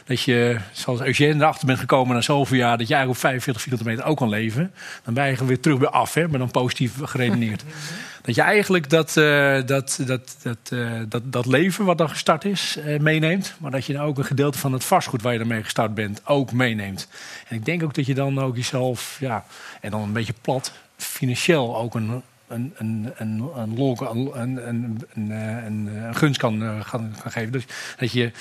Dat 0.06 0.22
je, 0.22 0.58
zoals 0.72 1.02
Eugène, 1.02 1.34
erachter 1.34 1.68
bent 1.68 1.80
gekomen 1.80 2.16
na 2.16 2.22
zoveel 2.22 2.58
jaar, 2.58 2.78
dat 2.78 2.88
jij 2.88 3.06
op 3.06 3.18
45 3.18 3.64
vierkante 3.64 3.90
meter 3.90 4.06
ook 4.06 4.18
kan 4.18 4.30
leven. 4.30 4.74
Dan 5.04 5.14
ben 5.14 5.28
je 5.28 5.46
weer 5.46 5.60
terug 5.60 5.80
weer 5.80 5.90
af, 5.90 6.14
hè, 6.14 6.28
maar 6.28 6.40
dan 6.40 6.52
positief 6.52 6.94
geredeneerd. 7.02 7.64
dat 8.26 8.36
je 8.36 8.42
eigenlijk 8.42 8.90
dat, 8.90 9.16
uh, 9.18 9.60
dat, 9.66 10.00
dat, 10.06 10.38
dat, 10.42 10.58
uh, 10.74 10.92
dat, 11.10 11.22
dat 11.26 11.46
leven 11.46 11.86
wat 11.86 11.98
dan 11.98 12.10
gestart 12.10 12.46
is, 12.46 12.78
uh, 12.78 13.00
meeneemt. 13.00 13.56
Maar 13.60 13.72
dat 13.72 13.86
je 13.86 13.94
dan 13.94 14.02
ook 14.02 14.18
een 14.18 14.26
gedeelte 14.26 14.58
van 14.58 14.74
het 14.74 14.84
vastgoed 14.84 15.22
waar 15.22 15.34
je 15.34 15.40
ermee 15.40 15.64
gestart 15.64 15.94
bent, 15.94 16.22
ook 16.26 16.52
meeneemt. 16.52 17.08
En 17.48 17.56
ik 17.56 17.66
denk 17.66 17.84
ook 17.84 17.94
dat 17.94 18.06
je 18.06 18.14
dan 18.14 18.40
ook 18.40 18.56
jezelf, 18.56 19.18
ja, 19.20 19.46
en 19.82 19.92
dan 19.92 20.02
een 20.02 20.14
beetje 20.14 20.34
plat, 20.42 20.72
financieel 20.98 21.78
ook 21.78 21.96
een 21.96 22.24
een, 22.54 22.74
een, 22.78 23.14
een, 23.18 23.40
een 23.56 23.78
een, 23.78 24.68
een, 24.68 25.08
een, 25.14 25.32
eh, 25.32 26.08
eh, 26.08 26.16
gunst 26.16 26.40
kan 26.40 26.64
eh, 26.64 26.82
gaan, 26.82 27.16
kan 27.22 27.32
geven. 27.32 27.52
Dus 27.52 27.66
dat 27.98 28.12
je 28.12 28.32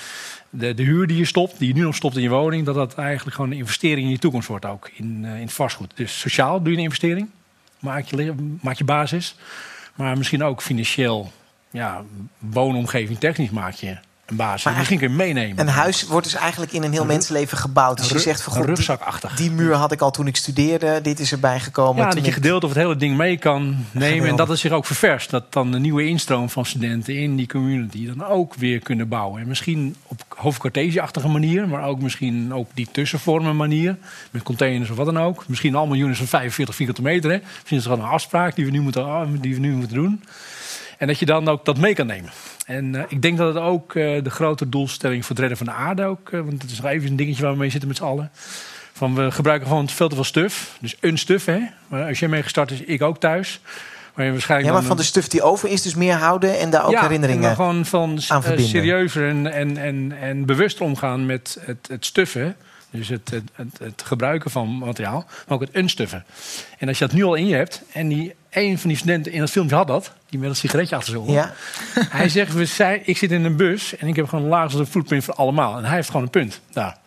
de, 0.49 0.73
de 0.73 0.83
huur 0.83 1.07
die 1.07 1.17
je 1.17 1.25
stopt, 1.25 1.59
die 1.59 1.67
je 1.67 1.73
nu 1.73 1.81
nog 1.81 1.95
stopt 1.95 2.15
in 2.15 2.21
je 2.21 2.29
woning, 2.29 2.65
dat 2.65 2.75
dat 2.75 2.95
eigenlijk 2.95 3.35
gewoon 3.35 3.51
een 3.51 3.57
investering 3.57 4.05
in 4.05 4.11
je 4.11 4.19
toekomst 4.19 4.47
wordt 4.47 4.65
ook, 4.65 4.89
in, 4.93 5.25
in 5.25 5.49
vastgoed. 5.49 5.91
Dus 5.95 6.19
sociaal 6.19 6.61
doe 6.61 6.71
je 6.71 6.77
een 6.77 6.83
investering, 6.83 7.29
maak 7.79 8.05
je, 8.05 8.33
maak 8.61 8.77
je 8.77 8.83
basis. 8.83 9.35
Maar 9.95 10.17
misschien 10.17 10.43
ook 10.43 10.61
financieel, 10.61 11.31
ja, 11.71 12.03
woonomgeving 12.37 13.19
technisch 13.19 13.49
maak 13.49 13.73
je 13.73 13.97
een 14.25 14.35
basis. 14.35 14.63
Maar 14.63 14.75
misschien 14.75 14.97
kun 14.97 15.09
je 15.09 15.15
meenemen. 15.15 15.59
Een 15.59 15.67
huis 15.67 16.07
wordt 16.07 16.25
dus 16.25 16.35
eigenlijk 16.35 16.71
in 16.71 16.83
een 16.83 16.91
heel 16.91 17.05
mensenleven 17.05 17.57
gebouwd. 17.57 17.97
Dus 17.97 18.09
je 18.09 18.19
zegt 18.19 18.41
van 18.41 18.53
goed, 18.53 18.65
rugzakachtig. 18.65 19.35
Die, 19.35 19.47
die, 19.47 19.57
muur 19.57 19.73
had 19.73 19.91
ik 19.91 20.01
al 20.01 20.11
toen 20.11 20.27
ik 20.27 20.35
studeerde. 20.35 20.99
Dit 21.01 21.19
is 21.19 21.31
erbij 21.31 21.59
gekomen. 21.59 22.03
Ja, 22.03 22.09
dat 22.09 22.25
je 22.25 22.31
gedeelte 22.31 22.65
of 22.65 22.71
het 22.71 22.81
hele 22.81 22.95
ding 22.95 23.17
mee 23.17 23.37
kan 23.37 23.85
nemen. 23.91 24.29
En 24.29 24.35
dat 24.35 24.47
het 24.47 24.59
zich 24.59 24.71
ook 24.71 24.85
ververst. 24.85 25.29
Dat 25.29 25.53
dan 25.53 25.71
de 25.71 25.79
nieuwe 25.79 26.05
instroom 26.05 26.49
van 26.49 26.65
studenten 26.65 27.15
in 27.15 27.35
die 27.35 27.47
community 27.47 28.07
dan 28.07 28.25
ook 28.25 28.55
weer 28.55 28.79
kunnen 28.79 29.07
bouwen. 29.07 29.41
En 29.41 29.47
misschien 29.47 29.95
op 30.07 30.23
hoofdkwartesje-achtige 30.27 31.27
manier. 31.27 31.67
Maar 31.67 31.83
ook 31.83 32.01
misschien 32.01 32.53
ook 32.53 32.69
die 32.73 32.87
tussenvormen 32.91 33.55
manier. 33.55 33.97
Met 34.31 34.43
containers 34.43 34.89
of 34.89 34.97
wat 34.97 35.05
dan 35.05 35.19
ook. 35.19 35.47
Misschien 35.47 35.75
allemaal 35.75 35.97
units 35.97 36.17
van 36.17 36.27
45 36.27 36.75
vierkante 36.75 37.01
meter. 37.01 37.31
Hè. 37.31 37.37
Misschien 37.37 37.77
is 37.77 37.83
het 37.83 37.93
gewoon 37.93 37.99
een 37.99 38.13
afspraak 38.13 38.55
die 38.55 38.65
we 38.65 38.71
nu 38.71 38.81
moeten, 38.81 39.37
die 39.41 39.53
we 39.53 39.59
nu 39.59 39.71
moeten 39.71 39.95
doen. 39.95 40.23
En 40.97 41.07
dat 41.07 41.19
je 41.19 41.25
dan 41.25 41.47
ook 41.47 41.65
dat 41.65 41.77
mee 41.77 41.93
kan 41.93 42.05
nemen. 42.05 42.31
En 42.65 42.93
uh, 42.93 43.01
ik 43.07 43.21
denk 43.21 43.37
dat 43.37 43.53
het 43.53 43.63
ook 43.63 43.93
uh, 43.93 44.23
de 44.23 44.29
grote 44.29 44.69
doelstelling 44.69 45.21
voor 45.21 45.29
het 45.29 45.39
redden 45.39 45.57
van 45.57 45.67
de 45.67 45.73
aarde 45.73 46.03
ook... 46.03 46.29
Uh, 46.29 46.41
want 46.41 46.61
het 46.61 46.71
is 46.71 46.81
nog 46.81 46.91
even 46.91 47.09
een 47.09 47.15
dingetje 47.15 47.41
waar 47.43 47.51
we 47.51 47.57
mee 47.57 47.69
zitten 47.69 47.87
met 47.87 47.97
z'n 47.97 48.03
allen. 48.03 48.31
Van 48.93 49.15
we 49.15 49.31
gebruiken 49.31 49.67
gewoon 49.67 49.89
veel 49.89 50.09
te 50.09 50.15
veel 50.15 50.23
stuf. 50.23 50.77
Dus 50.79 50.95
een 50.99 51.17
stuf, 51.17 51.45
hè. 51.45 51.59
Maar 51.87 52.07
als 52.07 52.19
jij 52.19 52.29
mee 52.29 52.43
gestart 52.43 52.71
is, 52.71 52.81
ik 52.81 53.01
ook 53.01 53.19
thuis. 53.19 53.61
Maar 54.13 54.31
waarschijnlijk 54.31 54.69
ja, 54.69 54.77
maar 54.77 54.87
van 54.87 54.97
de 54.97 55.03
stuf 55.03 55.27
die 55.27 55.41
over 55.41 55.69
is, 55.69 55.81
dus 55.81 55.95
meer 55.95 56.15
houden 56.15 56.59
en 56.59 56.69
daar 56.69 56.85
ook 56.85 56.91
ja, 56.91 57.01
herinneringen 57.01 57.49
en 57.49 57.55
gewoon 57.55 57.85
van 57.85 58.21
serieuzer 58.57 59.27
en, 59.27 59.51
en, 59.51 59.77
en, 59.77 60.17
en 60.21 60.45
bewust 60.45 60.81
omgaan 60.81 61.25
met 61.25 61.57
het, 61.61 61.87
het 61.87 62.05
stuffen. 62.05 62.55
Dus 62.89 63.09
het, 63.09 63.29
het, 63.29 63.43
het, 63.55 63.79
het, 63.79 64.01
gebruiken 64.05 64.51
van 64.51 64.77
materiaal, 64.77 65.25
maar 65.27 65.57
ook 65.57 65.61
het 65.61 65.75
unstuffen. 65.75 66.25
En 66.77 66.87
als 66.87 66.97
je 66.97 67.05
dat 67.05 67.15
nu 67.15 67.23
al 67.23 67.35
in 67.35 67.47
je 67.47 67.55
hebt, 67.55 67.81
en 67.91 68.07
die, 68.07 68.35
een 68.53 68.79
van 68.79 68.89
die 68.89 68.97
studenten 68.97 69.31
in 69.31 69.41
het 69.41 69.51
filmpje 69.51 69.75
had 69.75 69.87
dat, 69.87 70.11
die 70.29 70.39
met 70.39 70.49
een 70.49 70.55
sigaretje 70.55 70.95
achter 70.95 71.13
zich 71.13 71.33
ja. 71.33 71.53
Hij 72.09 72.29
zegt, 72.29 72.53
we 72.53 72.65
zijn, 72.65 73.01
ik 73.03 73.17
zit 73.17 73.31
in 73.31 73.43
een 73.43 73.55
bus 73.55 73.97
en 73.97 74.07
ik 74.07 74.15
heb 74.15 74.29
gewoon 74.29 74.43
een 74.43 74.49
laagste 74.49 74.85
footprint 74.85 75.23
voor 75.23 75.33
allemaal. 75.33 75.77
En 75.77 75.85
hij 75.85 75.95
heeft 75.95 76.07
gewoon 76.07 76.23
een 76.23 76.29
punt 76.29 76.61
daar. 76.71 76.97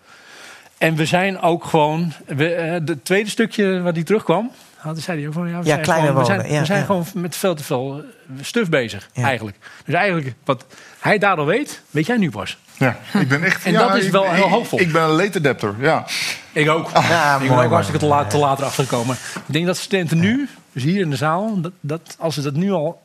En 0.78 0.94
we 0.94 1.06
zijn 1.06 1.40
ook 1.40 1.64
gewoon, 1.64 2.12
we, 2.26 2.44
het 2.84 3.04
tweede 3.04 3.30
stukje 3.30 3.80
wat 3.80 3.94
hij 3.94 4.04
terugkwam, 4.04 4.50
had, 4.76 5.00
zei 5.00 5.18
hij 5.18 5.26
ook 5.26 5.32
van 5.32 5.48
ja, 5.48 5.58
we 5.58 5.66
ja, 5.66 5.84
zijn, 5.84 5.84
gewoon, 5.84 6.14
we 6.18 6.24
zijn, 6.24 6.52
ja, 6.52 6.60
we 6.60 6.66
zijn 6.66 6.78
ja. 6.78 6.84
gewoon 6.84 7.06
met 7.14 7.36
veel 7.36 7.54
te 7.54 7.64
veel 7.64 8.04
stuf 8.40 8.68
bezig, 8.68 9.08
eigenlijk. 9.14 9.56
Dus 9.84 9.94
eigenlijk, 9.94 10.34
wat 10.44 10.64
hij 10.98 11.18
daar 11.18 11.36
al 11.36 11.46
weet, 11.46 11.82
weet 11.90 12.06
jij 12.06 12.16
nu 12.16 12.30
pas. 12.30 12.58
Ja, 12.76 12.96
ik 13.12 13.28
ben 13.28 13.42
echt. 13.42 13.64
en 13.66 13.72
ja, 13.72 13.86
dat 13.86 13.96
is 13.96 14.10
wel 14.10 14.24
ik, 14.24 14.30
heel 14.30 14.48
hoopvol. 14.48 14.80
Ik, 14.80 14.86
ik 14.86 14.92
ben 14.92 15.02
een 15.02 15.08
late 15.08 15.38
adapter, 15.38 15.74
ja. 15.78 16.06
Ik 16.52 16.68
ook. 16.68 16.90
Ja, 16.92 17.38
ik 17.40 17.48
ben 17.48 17.58
ook 17.58 17.70
hartstikke 17.70 18.00
te, 18.00 18.06
laat, 18.06 18.30
te 18.30 18.36
later 18.36 18.64
achtergekomen. 18.64 19.16
Ik 19.34 19.52
denk 19.52 19.66
dat 19.66 19.76
studenten 19.76 20.18
nu, 20.18 20.48
dus 20.76 20.84
hier 20.84 21.00
in 21.00 21.10
de 21.10 21.16
zaal, 21.16 21.60
dat, 21.60 21.72
dat 21.80 22.16
als 22.18 22.34
ze 22.34 22.42
dat 22.42 22.54
nu 22.54 22.72
al 22.72 23.02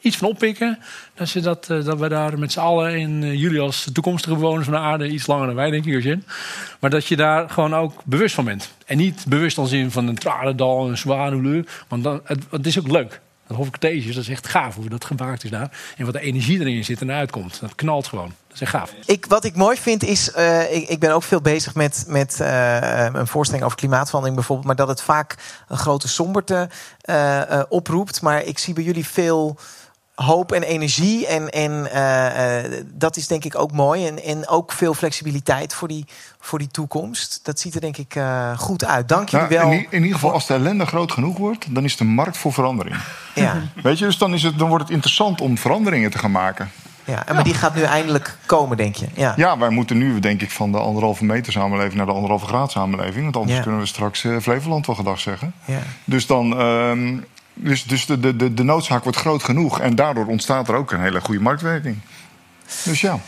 iets 0.00 0.16
van 0.16 0.28
oppikken, 0.28 0.78
dat, 1.14 1.28
ze 1.28 1.40
dat, 1.40 1.66
dat 1.66 1.98
we 1.98 2.08
daar 2.08 2.38
met 2.38 2.52
z'n 2.52 2.58
allen 2.58 2.98
in 2.98 3.22
uh, 3.22 3.34
jullie 3.34 3.60
als 3.60 3.88
toekomstige 3.92 4.34
bewoners 4.34 4.64
van 4.64 4.74
de 4.74 4.80
aarde, 4.80 5.08
iets 5.08 5.26
langer 5.26 5.46
dan 5.46 5.54
wij, 5.54 5.70
denk 5.70 5.84
ik. 5.84 6.18
Maar 6.80 6.90
dat 6.90 7.06
je 7.06 7.16
daar 7.16 7.50
gewoon 7.50 7.74
ook 7.74 8.02
bewust 8.04 8.34
van 8.34 8.44
bent. 8.44 8.72
En 8.86 8.96
niet 8.96 9.24
bewust 9.28 9.58
als 9.58 9.72
in 9.72 9.90
van 9.90 10.08
een 10.08 10.18
Tranendal, 10.18 10.88
een 10.88 10.98
Zwanenlu, 10.98 11.64
want 11.88 12.04
dan, 12.04 12.20
het, 12.24 12.42
het 12.50 12.66
is 12.66 12.78
ook 12.78 12.90
leuk. 12.90 13.20
Dat 13.46 13.56
hoofdkwartiertjes, 13.56 14.14
dat 14.14 14.24
is 14.24 14.30
echt 14.30 14.48
gaaf 14.48 14.74
hoe 14.74 14.88
dat 14.88 15.04
gemaakt 15.04 15.44
is 15.44 15.50
daar. 15.50 15.70
En 15.96 16.04
wat 16.04 16.14
de 16.14 16.20
energie 16.20 16.60
erin 16.60 16.84
zit 16.84 17.00
en 17.00 17.10
eruit 17.10 17.30
komt. 17.30 17.60
Dat 17.60 17.74
knalt 17.74 18.06
gewoon. 18.06 18.32
Dat 18.54 18.62
is 18.62 18.68
echt 18.72 18.82
gaaf. 18.84 18.94
Ik, 19.06 19.26
wat 19.26 19.44
ik 19.44 19.56
mooi 19.56 19.76
vind 19.76 20.04
is, 20.04 20.30
uh, 20.36 20.74
ik, 20.74 20.88
ik, 20.88 21.00
ben 21.00 21.14
ook 21.14 21.22
veel 21.22 21.40
bezig 21.40 21.74
met, 21.74 22.04
met 22.06 22.38
uh, 22.40 23.04
een 23.12 23.26
voorstelling 23.26 23.64
over 23.64 23.78
klimaatverandering 23.78 24.36
bijvoorbeeld. 24.36 24.66
Maar 24.66 24.76
dat 24.76 24.88
het 24.88 25.02
vaak 25.02 25.36
een 25.68 25.76
grote 25.76 26.08
somberte 26.08 26.68
uh, 27.10 27.62
oproept. 27.68 28.22
Maar 28.22 28.42
ik 28.42 28.58
zie 28.58 28.74
bij 28.74 28.84
jullie 28.84 29.06
veel 29.06 29.58
hoop 30.14 30.52
en 30.52 30.62
energie. 30.62 31.26
En, 31.26 31.50
en 31.50 31.88
uh, 31.94 32.70
uh, 32.70 32.82
dat 32.86 33.16
is 33.16 33.26
denk 33.26 33.44
ik 33.44 33.58
ook 33.58 33.72
mooi. 33.72 34.06
En, 34.06 34.22
en 34.22 34.48
ook 34.48 34.72
veel 34.72 34.94
flexibiliteit 34.94 35.74
voor 35.74 35.88
die, 35.88 36.06
voor 36.40 36.58
die 36.58 36.68
toekomst. 36.68 37.40
Dat 37.42 37.60
ziet 37.60 37.74
er 37.74 37.80
denk 37.80 37.96
ik 37.96 38.14
uh, 38.14 38.58
goed 38.58 38.84
uit. 38.84 39.08
Dank 39.08 39.28
jullie 39.28 39.48
nou, 39.48 39.60
wel. 39.60 39.72
In, 39.72 39.86
in, 39.90 40.02
ieder 40.02 40.14
geval, 40.14 40.32
als 40.32 40.46
de 40.46 40.54
ellende 40.54 40.86
groot 40.86 41.12
genoeg 41.12 41.36
wordt, 41.36 41.74
dan 41.74 41.84
is 41.84 41.96
de 41.96 42.04
markt 42.04 42.36
voor 42.36 42.52
verandering. 42.52 42.96
Ja. 43.34 43.62
Weet 43.82 43.98
je, 43.98 44.04
dus 44.04 44.18
dan, 44.18 44.34
is 44.34 44.42
het, 44.42 44.58
dan 44.58 44.68
wordt 44.68 44.84
het 44.84 44.92
interessant 44.92 45.40
om 45.40 45.58
veranderingen 45.58 46.10
te 46.10 46.18
gaan 46.18 46.30
maken. 46.30 46.70
Ja, 47.04 47.26
en 47.26 47.34
maar 47.34 47.44
die 47.44 47.54
gaat 47.54 47.74
nu 47.74 47.82
eindelijk 47.82 48.36
komen, 48.46 48.76
denk 48.76 48.94
je? 48.96 49.06
Ja, 49.14 49.32
ja 49.36 49.58
wij 49.58 49.68
moeten 49.68 49.98
nu, 49.98 50.20
denk 50.20 50.42
ik, 50.42 50.50
van 50.50 50.72
de 50.72 50.78
anderhalve 50.78 51.24
meter 51.24 51.52
samenleving 51.52 51.94
naar 51.94 52.06
de 52.06 52.12
anderhalve 52.12 52.46
graad 52.46 52.70
samenleving. 52.70 53.22
Want 53.24 53.36
anders 53.36 53.56
Ja. 53.56 53.62
kunnen 53.62 53.80
we 53.80 53.86
straks 53.86 54.24
uh, 54.24 54.36
Flevoland 54.40 54.86
wel 54.86 54.96
gedag 54.96 55.20
zeggen. 55.20 55.52
ja. 55.64 55.78
Dus 56.04 56.26
dan. 56.26 56.58
ehm, 56.60 57.16
dus 57.56 57.84
dus 57.84 58.06
de, 58.06 58.20
de, 58.20 58.36
de, 58.36 58.54
de 58.54 58.62
noodzaak 58.62 59.02
wordt 59.02 59.18
groot 59.18 59.42
genoeg. 59.42 59.80
En 59.80 59.94
daardoor 59.94 60.26
ontstaat 60.26 60.68
er 60.68 60.74
ook 60.74 60.92
een 60.92 61.00
hele 61.00 61.20
goede 61.20 61.40
marktwerking. 61.40 61.98
Dus 62.84 63.00
ja, 63.00 63.18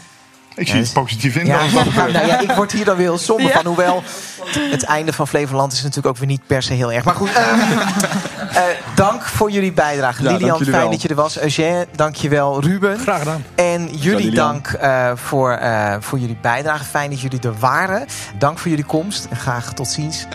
ik 0.54 0.68
zie 0.68 0.80
het 0.80 0.92
positief 0.92 1.36
in. 1.36 1.46
Ja, 1.46 1.60
ja, 1.62 1.68
gebeurt. 1.82 2.12
nou 2.12 2.26
ja, 2.26 2.40
ik 2.40 2.50
word 2.50 2.72
hier 2.72 2.84
dan 2.84 2.96
weer 2.96 3.06
heel 3.06 3.18
somber 3.18 3.50
van. 3.50 3.66
Hoewel 3.66 4.02
het, 4.44 4.70
het 4.70 4.84
einde 4.84 5.12
van 5.12 5.28
Flevoland 5.28 5.72
is 5.72 5.78
natuurlijk 5.82 6.06
ook 6.06 6.16
weer 6.16 6.26
niet 6.26 6.46
per 6.46 6.62
se 6.62 6.72
heel 6.72 6.92
erg. 6.92 7.04
Maar 7.04 7.14
goed, 7.14 7.32
ehm, 7.32 7.58
eh, 8.56 8.62
dank 8.94 9.22
voor 9.22 9.50
jullie 9.50 9.72
bijdrage. 9.72 10.22
Ja, 10.22 10.30
Lilian, 10.32 10.58
jullie 10.58 10.72
fijn 10.72 10.82
wel. 10.82 10.90
dat 10.90 11.02
je 11.02 11.08
er 11.08 11.14
was. 11.14 11.40
Eugène, 11.40 11.86
dank 11.94 12.14
je 12.14 12.28
wel. 12.28 12.60
Ruben. 12.60 12.98
Graag 12.98 13.18
gedaan. 13.18 13.44
En 13.54 13.88
jullie 13.96 14.30
dank 14.30 14.66
eh, 14.66 15.10
voor, 15.14 15.52
eh, 15.52 15.96
voor 16.00 16.18
jullie 16.18 16.38
bijdrage. 16.40 16.84
Fijn 16.84 17.10
dat 17.10 17.20
jullie 17.20 17.40
er 17.40 17.58
waren. 17.58 18.06
Dank 18.38 18.58
voor 18.58 18.70
jullie 18.70 18.84
komst 18.84 19.26
en 19.30 19.36
graag 19.36 19.72
tot 19.72 19.88
ziens. 19.88 20.26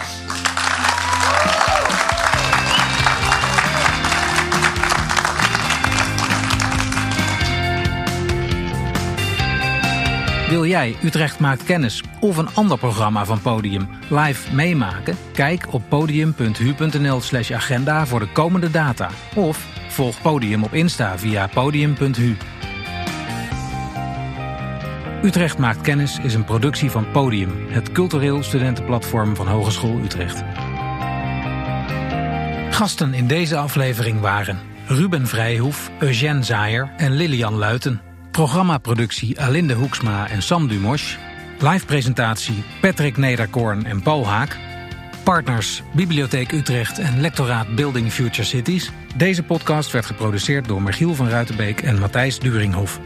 Wil 10.52 10.66
jij 10.66 10.96
Utrecht 11.04 11.40
maakt 11.40 11.64
kennis 11.64 12.04
of 12.20 12.38
een 12.38 12.54
ander 12.54 12.78
programma 12.78 13.26
van 13.26 13.42
Podium 13.42 13.90
live 14.10 14.56
meemaken? 14.56 15.18
Kijk 15.34 15.74
op 15.74 15.84
podium.hu.nl/slash 15.90 17.52
agenda 17.52 18.06
voor 18.06 18.20
de 18.20 18.32
komende 18.32 18.72
data. 18.72 19.10
Of 19.36 19.68
volg 19.90 20.22
Podium 20.22 20.64
op 20.64 20.74
Insta 20.74 21.18
via 21.18 21.48
podium.hu. 21.48 22.36
Utrecht 25.24 25.58
maakt 25.58 25.82
kennis 25.82 26.20
is 26.20 26.34
een 26.34 26.46
productie 26.46 26.92
van 26.92 27.12
Podium, 27.12 27.52
het 27.70 27.92
cultureel 27.92 28.44
studentenplatform 28.44 29.36
van 29.36 29.48
Hogeschool 29.48 30.00
Utrecht. 30.04 30.44
Gasten 32.70 33.14
in 33.14 33.28
deze 33.28 33.58
aflevering 33.58 34.20
waren 34.20 34.60
Ruben 34.88 35.28
Vrijhoef, 35.28 35.92
Eugène 36.00 36.44
Zaaier 36.44 36.92
en 36.98 37.12
Lilian 37.12 37.56
Luiten. 37.56 38.11
Programmaproductie 38.32 39.40
Alinde 39.42 39.74
Hoeksma 39.74 40.28
en 40.30 40.42
Sam 40.42 40.68
Dumosch. 40.68 41.18
Live 41.60 41.86
presentatie 41.86 42.64
Patrick 42.82 43.18
Nederkorn 43.18 43.86
en 43.86 44.02
Paul 44.02 44.28
Haak. 44.28 44.58
Partners 45.24 45.84
Bibliotheek 45.94 46.52
Utrecht 46.52 47.00
en 47.00 47.22
Lectoraat 47.22 47.76
Building 47.76 48.12
Future 48.12 48.44
Cities. 48.44 48.92
Deze 49.16 49.44
podcast 49.44 49.92
werd 49.92 50.06
geproduceerd 50.06 50.68
door 50.68 50.82
Michiel 50.82 51.16
van 51.16 51.30
Ruitenbeek 51.30 51.82
en 51.82 52.00
Matthijs 52.00 52.40
Duringhof. 52.40 53.00